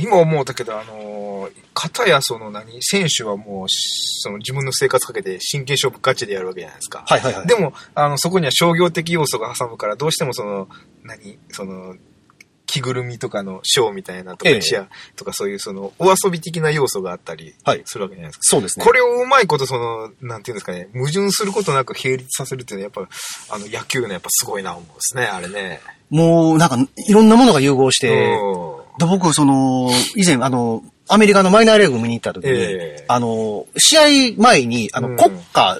[0.00, 7.04] 今思うたけど、あのー、片やその何、選手はもうし、その自分の生活かけて真剣勝負ガチでやるわけじゃないですか。
[7.06, 7.46] はいはいはい。
[7.46, 10.68] でも、あの、そこには商業的要素が挟むから、どうしてもその、
[11.02, 11.96] 何、その、
[12.72, 18.42] 着ぐるみとかのショーみたいなとか、ええチアとかそういうその、お遊び的な要素があったりはいするわけじゃないですか。
[18.44, 18.84] そうですね。
[18.84, 23.08] これをうまいことその、なんていうんですかね、矛盾することなく並立させるっていうのはやっ
[23.48, 25.80] ぱ、あの、野球のやっぱすごいな思うんですね、あれね。
[26.08, 26.76] もう、なんか、
[27.08, 28.38] いろんなものが融合して、
[28.98, 33.04] 僕、その、以前、あの、アメリカのマイナーリーグ見に行った時に、ええ。
[33.08, 35.16] あの、試合前に、あの、うん。
[35.16, 35.78] 国家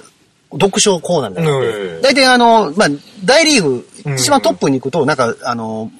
[0.51, 2.87] 読書コーナーみたい大体あの、まあ、
[3.23, 4.15] 大リーグ、うん。
[4.15, 5.91] 一番トップに行くと、なんか、あの、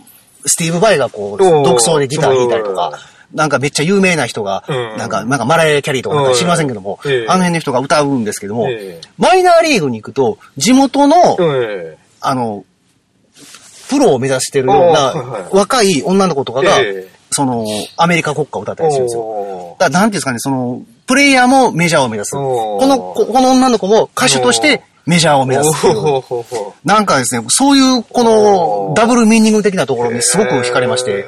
[0.46, 3.00] スティーブ・バイがこう、独奏でギター弾いたりとか、
[3.34, 4.98] なんかめっちゃ有名な人が、うん。
[4.98, 11.98] なんか、なんかマライア・キャリーとかなんか知りませんけども、あの辺の人が歌うんですけども、えマイナーリーグに行くと、地元の、え。
[12.22, 12.66] あの、
[13.94, 15.14] プロを目指してるような
[15.52, 17.08] 若い女の子とかが、ええ。
[17.32, 17.66] その、
[17.98, 19.76] アメリカ国歌を歌ったりするんですよ。
[19.80, 22.32] だから、なんていうんですかね、その、プレイヤーもメジャーを目指す。
[22.34, 25.88] この、ここの女の子も歌手としてメジャーを目指す
[26.86, 28.96] なんかですね、そういう、こおの、ー。
[28.96, 31.26] ダブルミーニング的なところにすごく惹かれまして、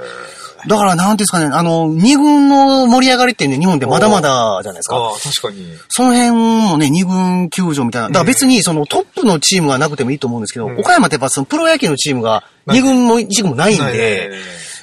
[0.68, 4.96] だから、なんていうんですかね、あの、二軍の盛り上がりってね、日本でまだまだじゃないですか。
[4.96, 5.66] ああ、確かに。
[5.90, 8.08] その辺もね、二軍球場みたいな。
[8.10, 10.80] だから別にそのトップのチームがなくてもいいと思うんですけど、うん。
[10.80, 14.32] 岡山ってやっぱそのプロ野球のチームが二軍も一軍もないんで、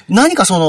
[0.09, 0.65] 何かその、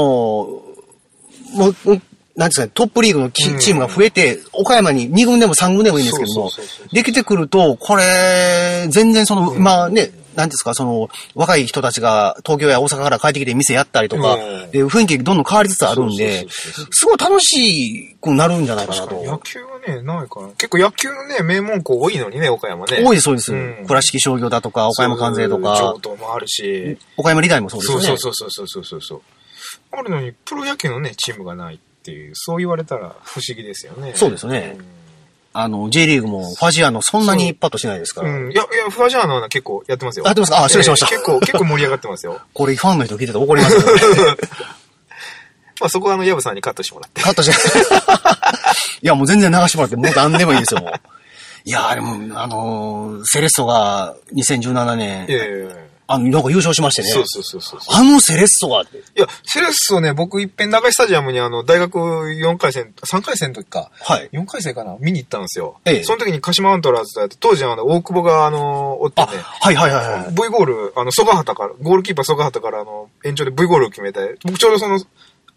[1.55, 2.01] もう、うん
[2.35, 6.51] なんですかね、トップリーグのチームが増えて、岡山に2軍でも3軍でもいいんですけども
[6.91, 19.23] できてくると、これ、全然その、まあね、なんですか、その、若い人たちが東京や大阪から帰ってきて店やったりとかうん、で雰囲気どんどん変わりつつあるんですごい楽しくなるんじゃないかなと。
[19.23, 20.47] 野球はね、ないかな。
[20.57, 23.03] 結構野球のね、名門校多いのにね、岡山ね。
[23.03, 23.85] 多いです、そうですうん。
[23.87, 26.97] 倉敷商業だとか、岡山関西とか上、東もあるし。
[27.17, 28.17] 岡山理大もそうですそうよね。
[28.17, 29.21] そうそうそうそうそうそう。
[29.91, 34.13] あるのに、プロ野球のね、チームがないっていう、そう言われたら不思議ですよね。
[34.15, 34.77] そうですね
[35.57, 38.29] あの、J リーグもファジアのそんなにパッとしないですから。
[38.29, 38.45] うん。
[38.47, 38.51] うん。
[38.51, 40.25] いや、いや、フワジャーのは結構やってますよ。
[40.25, 42.41] やってますかあ失礼しましたえー結構、結構盛り上がってますよ。
[42.53, 43.85] これファンの人聞いてたら怒りますよ、ね。
[45.79, 47.21] まあそこはあの、ヤブさんにカットしてもらって。
[47.21, 47.53] カットして。
[49.01, 50.91] いや、もう全然流してもらって、もう何でもいいですよ、もう。
[51.63, 55.67] いやーでも、あのーセレッソが2017年、いやいやいや
[56.07, 57.09] あの、なんか優勝しましてね。
[57.09, 57.79] そうそうそうそう。
[57.91, 58.81] あのセレッソが。
[58.81, 58.85] い
[59.15, 63.89] や、セレッソね、僕いっぺん長井スタジアムにあの、大学4回戦、3回戦の時か。
[64.01, 64.29] はい。
[64.31, 64.97] 4回戦かな？
[64.99, 65.79] 見に行ったんですよ。
[65.85, 70.31] ええその時に鹿島アントラーズだって、当時あの、大久保があの、おってあ、ね、はいはいはいはい。
[70.31, 74.99] V ゴール、あの、曽我畑から、ゴールキーパー曽我畑からあの、延長で V ゴールを決めて、僕ちょうどその、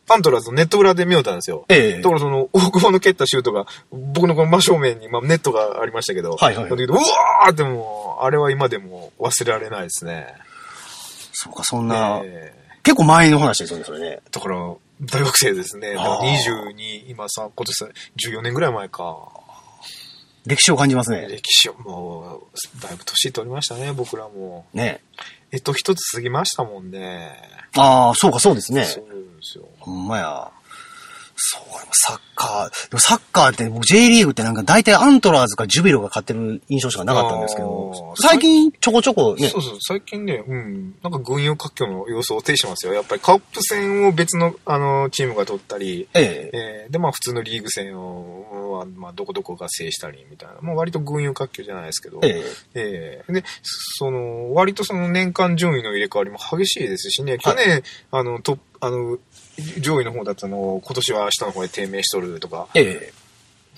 [0.09, 1.65] アントラーズのネット裏で見よったんですよ。
[1.69, 10.27] ええだからその、大久保の蹴ったシュートが、僕のこの真正面に、まあ、ネットがありましたけど、はいはいその時うわーってもう、あれは今でも忘れられないですね。
[11.33, 14.21] そうか、そんな、ええ結構前の話ですよね、それね。
[14.31, 14.57] だから、
[15.03, 15.93] 大学生ですね。
[15.93, 17.87] だからあー22、今さ、今年さ、
[18.17, 19.29] 14年ぐらい前か。
[20.47, 21.29] 歴史を感じますね。
[21.29, 22.49] 歴史を、も
[22.79, 24.65] う、だいぶ年取りましたね、僕らも。
[24.73, 25.03] ね。
[25.13, 27.33] えっと、一つ過ぎましたもんね。
[27.77, 28.85] ああ、そうか、そうですね。
[28.85, 29.69] そうですよ。
[29.79, 30.51] ほんまや。
[31.41, 39.49] そう、サッカー、でもサッカーって僕 J リーグってなんか大体アントラーズかジュビロが勝ってる印象しかなかったんですけど最近ちょこちょこね。
[39.49, 42.93] そ、うそう、最近ね、うん、なんか軍用活況の様子を呈してますよ。
[42.93, 50.57] やっぱりカップ戦を別の、あの、チームが取ったり、ええ、えーで、まあ普通のリーグ戦を、はまあどこどこが制したりみたいな。
[50.63, 52.43] まあ割と軍用活況じゃないですけど、え
[52.75, 53.23] え。
[53.29, 53.45] えで、
[53.99, 59.19] その、割とその年間順位の入れ替わりも激しいですしね、去年、あの、トップ、あの、
[59.81, 63.13] 上位の方だったのを今年は下の方へ低迷しとるとか、え、ええ。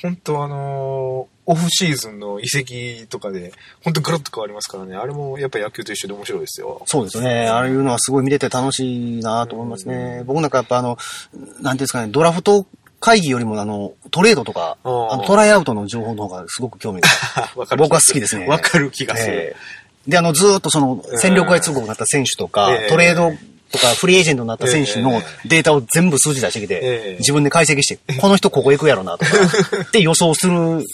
[0.02, 3.52] 本当あのオフシーズンの移籍とかで、
[3.82, 6.82] 本当ガラッと変わりますからね、あれもやっぱ野球と一緒で面白いですよ。
[6.86, 7.48] そうですよね。
[7.48, 10.22] ああいうのはすごい見てて楽しいなと思いますね。
[10.24, 10.96] 僕なんかやっぱあの、
[11.34, 12.66] なんていうんですかね、ドラフト
[13.00, 17.08] 会議よりもあの、トレードとか、あーあのトライアウトの情報の方がすごく興味が
[17.56, 18.46] わかる僕は好きですね。
[18.46, 19.34] わかる気がする。
[19.34, 23.32] ええで、あの、ずーっとその、戦力外通告になった選手とか、ええトレード
[23.72, 26.80] とかフリーエージェントになった選手のえデータを全部数字出してきて、え
[27.14, 29.32] え自分で解析して、 この人ここ行くやろなとか、
[29.86, 30.84] って予想する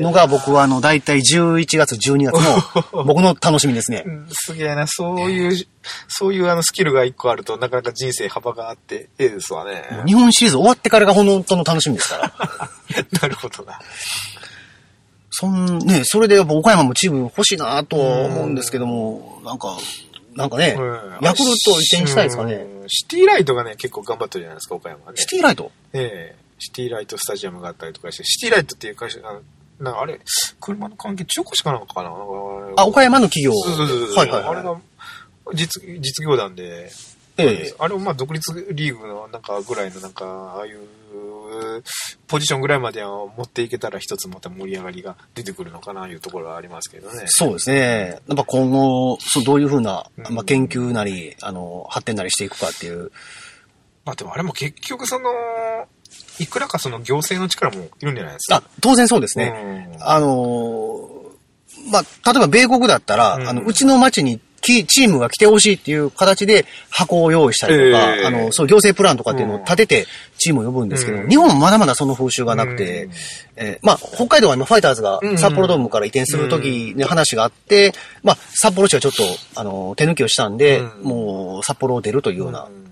[0.00, 2.34] のが僕はあの、だいたい11月、12月
[2.92, 4.10] の 僕の楽しみですねう。
[4.10, 5.66] んすげえな、そういう、
[6.08, 9.84] そういうあのスキルが一個あると、なかなか人生幅があって、ええですわね。
[10.06, 12.70] 日本シリーズ終わってからが本当の楽しみですから。
[13.22, 13.78] なるほどな。
[15.36, 19.76] そん、ね、それでやっぱ岡山もチーム欲しいなとは思うんですけども、なんか、
[20.34, 22.54] なんかね、うんヤクルト移転したいですかね。
[22.54, 25.16] うんシティライトがね、結構頑張ってるじゃないですか、岡山はね。
[25.16, 25.72] シティライト？
[25.94, 29.40] ええシティライトスタジアムがあったりとかして、シティライトっていう会社、あの
[29.80, 30.20] なんかあれ、
[30.60, 32.10] 車の関係、中古車かなんかかな？
[32.76, 33.52] あ、岡山の企業。
[33.52, 34.16] そうそうそうそう。
[34.16, 34.50] はいはいはい。
[34.50, 34.76] あれが、
[35.54, 36.90] 実、実業団で、
[37.38, 40.24] ええあれをまあ独立リーグのなんかぐらいのなんか、
[40.56, 40.80] ああいう、
[42.26, 47.24] ポジションぐらいまでは持っていけたら一つまた盛り上がりが出てくるのかないうところはありますけどね。
[47.26, 48.20] そうですね。
[48.28, 53.10] やっぱ今後、そうどういうふうな、うんまあ、研究なり、あの、発展なりしていくかっていう。
[54.04, 55.30] まあでもあれも結局その、
[56.38, 58.56] いくらかその行政の力もいるんじゃないですか。
[58.56, 59.50] あ、当然そうですね。
[59.50, 61.24] ねあのー
[61.90, 64.42] まあ、例えば米国だったら、うんあの、うちの町にき
[64.86, 68.24] チームが来てほしいっていう形で箱を用意したりとか、ええ。
[68.24, 70.06] あの、そう行政プランとかっていうのを立てて
[70.38, 71.28] チームを呼ぶんですけど、うん。
[71.28, 73.12] 日本はまだまだその風習がなくて、うん。
[73.56, 77.92] えーまあ、北海道は今ファイターズがうん札幌ドームから移転する時に話があって、
[78.22, 79.22] まあ、札幌市がちょっと、
[79.54, 81.02] あの、手抜きをしたんで、うん。
[81.02, 82.84] もう札幌を出るというような、うん。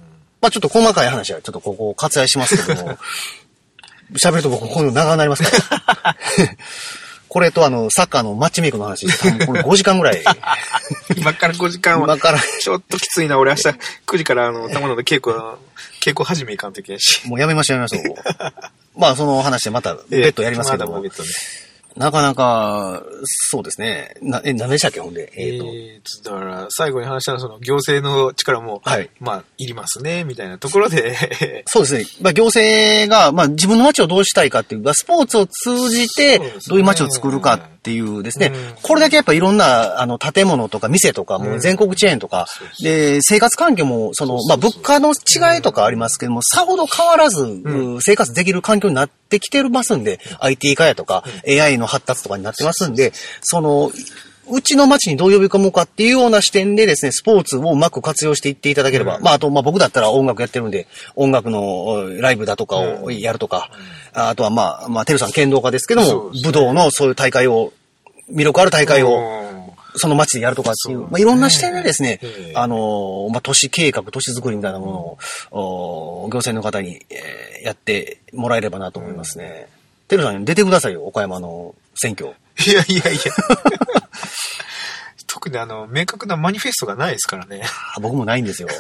[0.43, 2.99] まあちょっと細かい話はちょっとここ割愛しますけども、
[4.21, 5.51] 喋ると僕こういうの長くなりますか
[6.05, 6.17] ら。
[7.33, 9.07] これとあの、サッカーのマッチメイクの話、
[9.47, 10.23] これ5時間ぐらい。
[11.17, 13.39] 今から5時間は今から、ちょっときついな。
[13.39, 13.69] 俺明日
[14.07, 15.35] 9時からあの、玉野で稽古、
[16.03, 17.27] 稽古始めいかんといけんし。
[17.27, 19.01] もうやめましょうやめましょう。
[19.01, 21.01] まあその話でまた 別途やりますけどもまあ。
[21.01, 21.29] 別途ね
[21.97, 24.15] なかなか、そうですね。
[24.23, 25.33] な、え、何でしたっけ、ほんで？
[25.37, 25.67] えっ、と。
[25.67, 29.11] えーと、だから、最後に話したのは、その、行政の力も、はい。
[29.21, 32.05] まあ、いりますね、みたいなところで、 そうですね。
[32.21, 36.39] まあ、行政が、まあ、自分の街をどうしたいかっていう、まあスポーツを通じて
[36.69, 38.53] どういう街を作るかっていうですね。
[38.55, 38.75] うん。
[38.83, 48.01] これだけやっぱいろんな、あの、建物とか店とか、もう全国チェーンとか、そうそうで、生活環境も、その、まあ、物価の違いとかありますけども、さほど変わらず、うん。
[48.01, 50.05] 生活できる環境になってきてますん。
[50.05, 53.13] で、IT 化やとか、AI の発達とかになってますんで、
[53.43, 53.93] その、
[54.51, 63.71] うちの街にどう呼び込もうかっていうような視点でですね、スポーツをうまく活用していっていただければ、まあ、あと、まあ僕だったら音楽やってるんで、音楽のおライブだとかをやるとか、
[64.13, 66.41] ああとはまあ、まあ、テルさん剣道家ですけども、ね。
[66.43, 67.73] 武道のそういう大会を、
[68.33, 69.53] 魅力ある大会を、うん。
[69.95, 74.93] その街でやるとかっていう、まあ、いろんな視点でですねええ、あの、まあ、都市計画、都市づくりみたいなもの
[75.51, 79.69] を、お行政の方に、えーやってもらえればなと思いますね。
[80.13, 82.35] テルさん出てくださいよ、岡山の選挙。
[82.67, 83.21] いやいやいや。
[85.27, 87.63] 特にあの、明確なマニフェストがないですからね。
[87.97, 88.69] あ僕もないんですよ。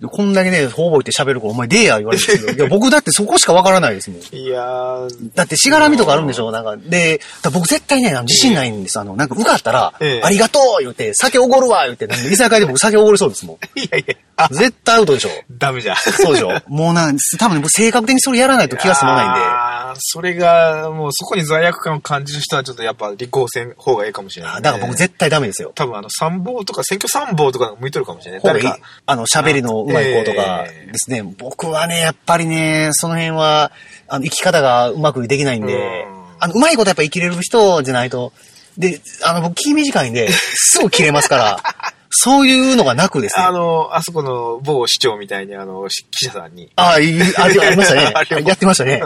[0.00, 4.20] でこんだけね、ほぼいて喋る子、お前出えや言われるんですけど、 いや、僕だってそこしかわからないですもん。
[4.36, 7.20] いやー、だってしがらみとかあるんでしょなんか、で、
[7.52, 8.98] 僕絶対ね、あの自信ないんです。
[8.98, 13.56] あの、なんか受かったら、ええありがとう言って、酒おごるわ言って、なんで居酒屋で僕酒おごりそうですもん。
[13.78, 15.96] いやいや、あ、絶対アウトでしょダメじゃん。
[15.96, 19.40] そうでしょ もうなん、多分ね、僕性格的にそれやらないと気が済まないんで。
[19.40, 25.70] あーそれが、もうそこに罪悪感を感じる人はちょっとやっぱ立候補せん方がいいかもしれない、あだから僕絶対ダメですよ。
[25.74, 28.78] 多分あの参謀とか選挙参謀とか向いとるかもしれない誰か。
[29.06, 31.22] あの、喋りの上手い子とかええですね。
[31.22, 33.72] 僕はね、やっぱりね、その辺は、
[34.08, 38.32] あの、生き方がうまくできないんでうん、あの、うまいことやっぱ生きれる人じゃないと、
[38.78, 43.44] で、あの、僕気短いんで、 すぐ切れますから、そういうのがなくですね。
[43.44, 46.70] あの、あそこの某市長みたいにあの、し記者さんに。
[46.76, 48.12] ああ、ありましたね
[48.46, 49.02] やってましたね。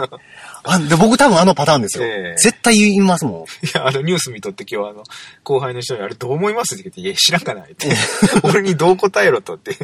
[0.63, 2.05] あで僕多分あのパターンですよ。
[2.05, 3.43] ええ絶対言いますもん。
[3.65, 5.03] いや、あの、ニュース見とって今日あの、
[5.43, 7.87] 後輩の人にあれどう思いますって言って、いや、知らんかないって。
[8.43, 9.75] 俺にどう答えろとって。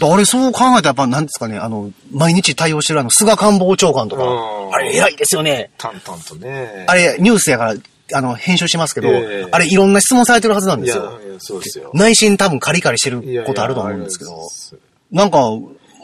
[0.00, 4.26] あれ、そう考えたらやっぱ、なんですかね、あの、毎日対応してるあの、菅官房長官とかう、
[4.70, 5.70] んあれ偉いですよね。
[5.78, 6.84] 淡々とね。
[6.88, 7.74] あれ、ニュースやから、
[8.12, 11.20] あの、編集しますけど、ええあれ、いろんな質問されてるはずなんいや、ですよ。
[11.28, 11.90] いやそうですよ。
[11.94, 14.76] 内心多分カリカリしていやいやることあると思うんですけどあれです
[15.10, 15.40] なんか、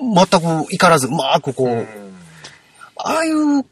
[0.01, 1.87] 全く怒らず、うまくこう、うん
[3.05, 3.65] ああいう、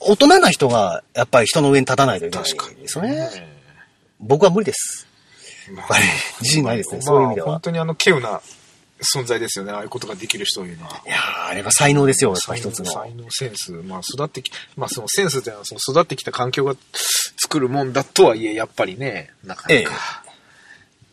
[0.00, 2.82] 大人な人が、やっぱり人の上に立たないといけない確かに。
[2.82, 3.28] ですよね。
[4.18, 5.06] 僕は無理です。
[5.72, 6.04] まやっぱり、
[6.42, 7.60] 自信ないですね、まあそういう意味では本。
[7.60, 8.40] 当にあの、稀有な
[9.00, 9.72] 存在ですよね。
[9.72, 11.02] ああいうことができる人いうのは。
[11.06, 12.86] いやーあれは才能ですよ、やっぱ一つの。
[12.86, 13.72] 才能、センス。
[13.72, 16.76] まあ、育ってき、まあ、そのセンスっていうのは、その育ってきた環境が
[17.36, 20.23] 作るもんだとはいえ、やっぱりね、なかなか、ええ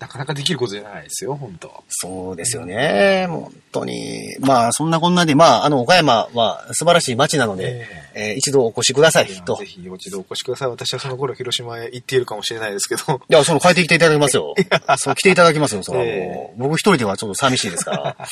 [0.02, 3.28] なかなかできることじゃないですよ、本当そうですよね。
[3.30, 4.36] 本当に。
[4.40, 9.56] まあ、そんなこんなで、まあ、あの、岡山は素晴らしい街なので、えー一度お越しください、と。
[9.56, 10.70] ぜひ、一度お越しください。
[10.70, 13.22] 私はその頃、広島へ行っているかもしれないですけど。
[13.30, 14.56] いや、その帰ってきていただきますよ。
[14.98, 16.14] そう、来ていただきますよ、それはもう。
[16.14, 18.18] え僕一人ではちょっと寂しいですから。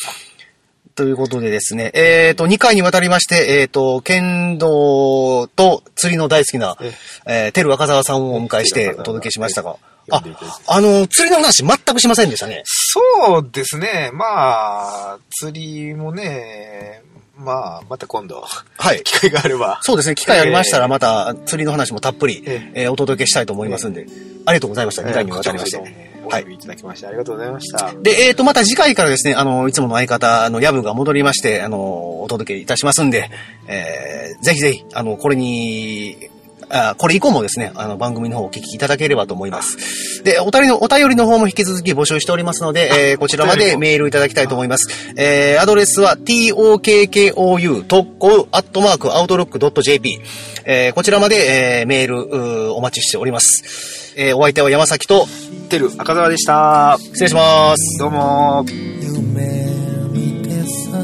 [0.96, 6.94] ということでですね、えっ、と、2回にわたりまして、えっ、と、剣道と釣りの大好きな、え
[7.26, 9.78] えー、テル若沢さんをお迎えしてお届けしましたが、
[10.12, 10.24] あ
[10.68, 12.64] あの、釣りの話全くしませんでしたね。
[12.66, 14.10] そうですね。
[14.14, 17.04] まあ、釣りもね、
[17.38, 18.44] まあ、また今度、
[18.78, 19.02] はい。
[19.04, 19.80] 機会があれば。
[19.82, 24.06] そうですね、機会ありましたら、えまた釣りの話もたっぷり、ええーお届けしたいと思いますんで、
[24.46, 26.10] ありがとうございました、2回にわたりまして。
[26.30, 27.92] はいいただきまして、ありがとうございました。
[28.02, 33.32] で、えっ、と、また次回からですね、あの、いつもの相方、あの、ヤブが戻りまして、あの、お届けいたしますんで、
[33.68, 36.30] えー、ぜひぜひ、あの、これに、
[36.70, 40.24] あこれ以降もですね、あの、番組の方をお聞きいただければと思います。
[40.24, 44.88] で、お便りの、お便りの方も引き続き募集しておりますので、えー、こちらまでメールいただきたいと思います。
[45.18, 50.20] えー、アドレスは、tokkou, 特攻、アットマーク、アウトロック .jp。
[50.66, 54.14] えー、こちらまで、えー、メール、お待ちしております。
[54.16, 55.28] えー、お相手は山崎と、
[55.70, 56.98] てる赤澤でした。
[57.00, 58.00] 失礼します。
[58.00, 58.66] どうも。
[58.68, 59.68] 夢
[60.12, 60.98] 見てさ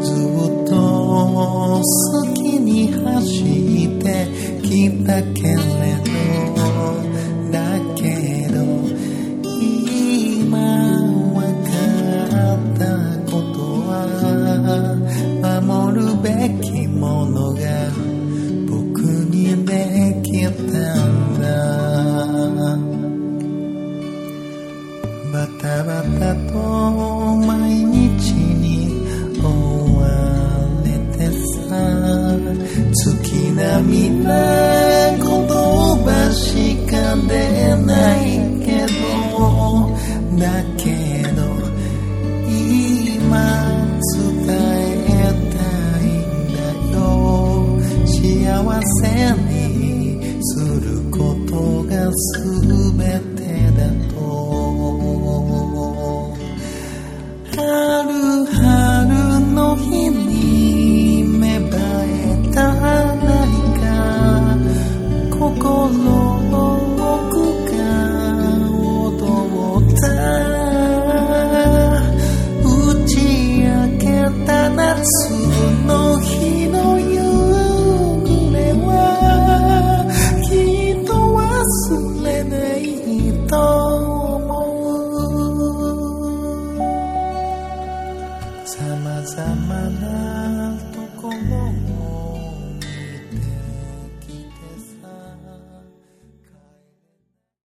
[0.00, 0.12] ず
[0.64, 1.82] っと
[4.74, 6.03] って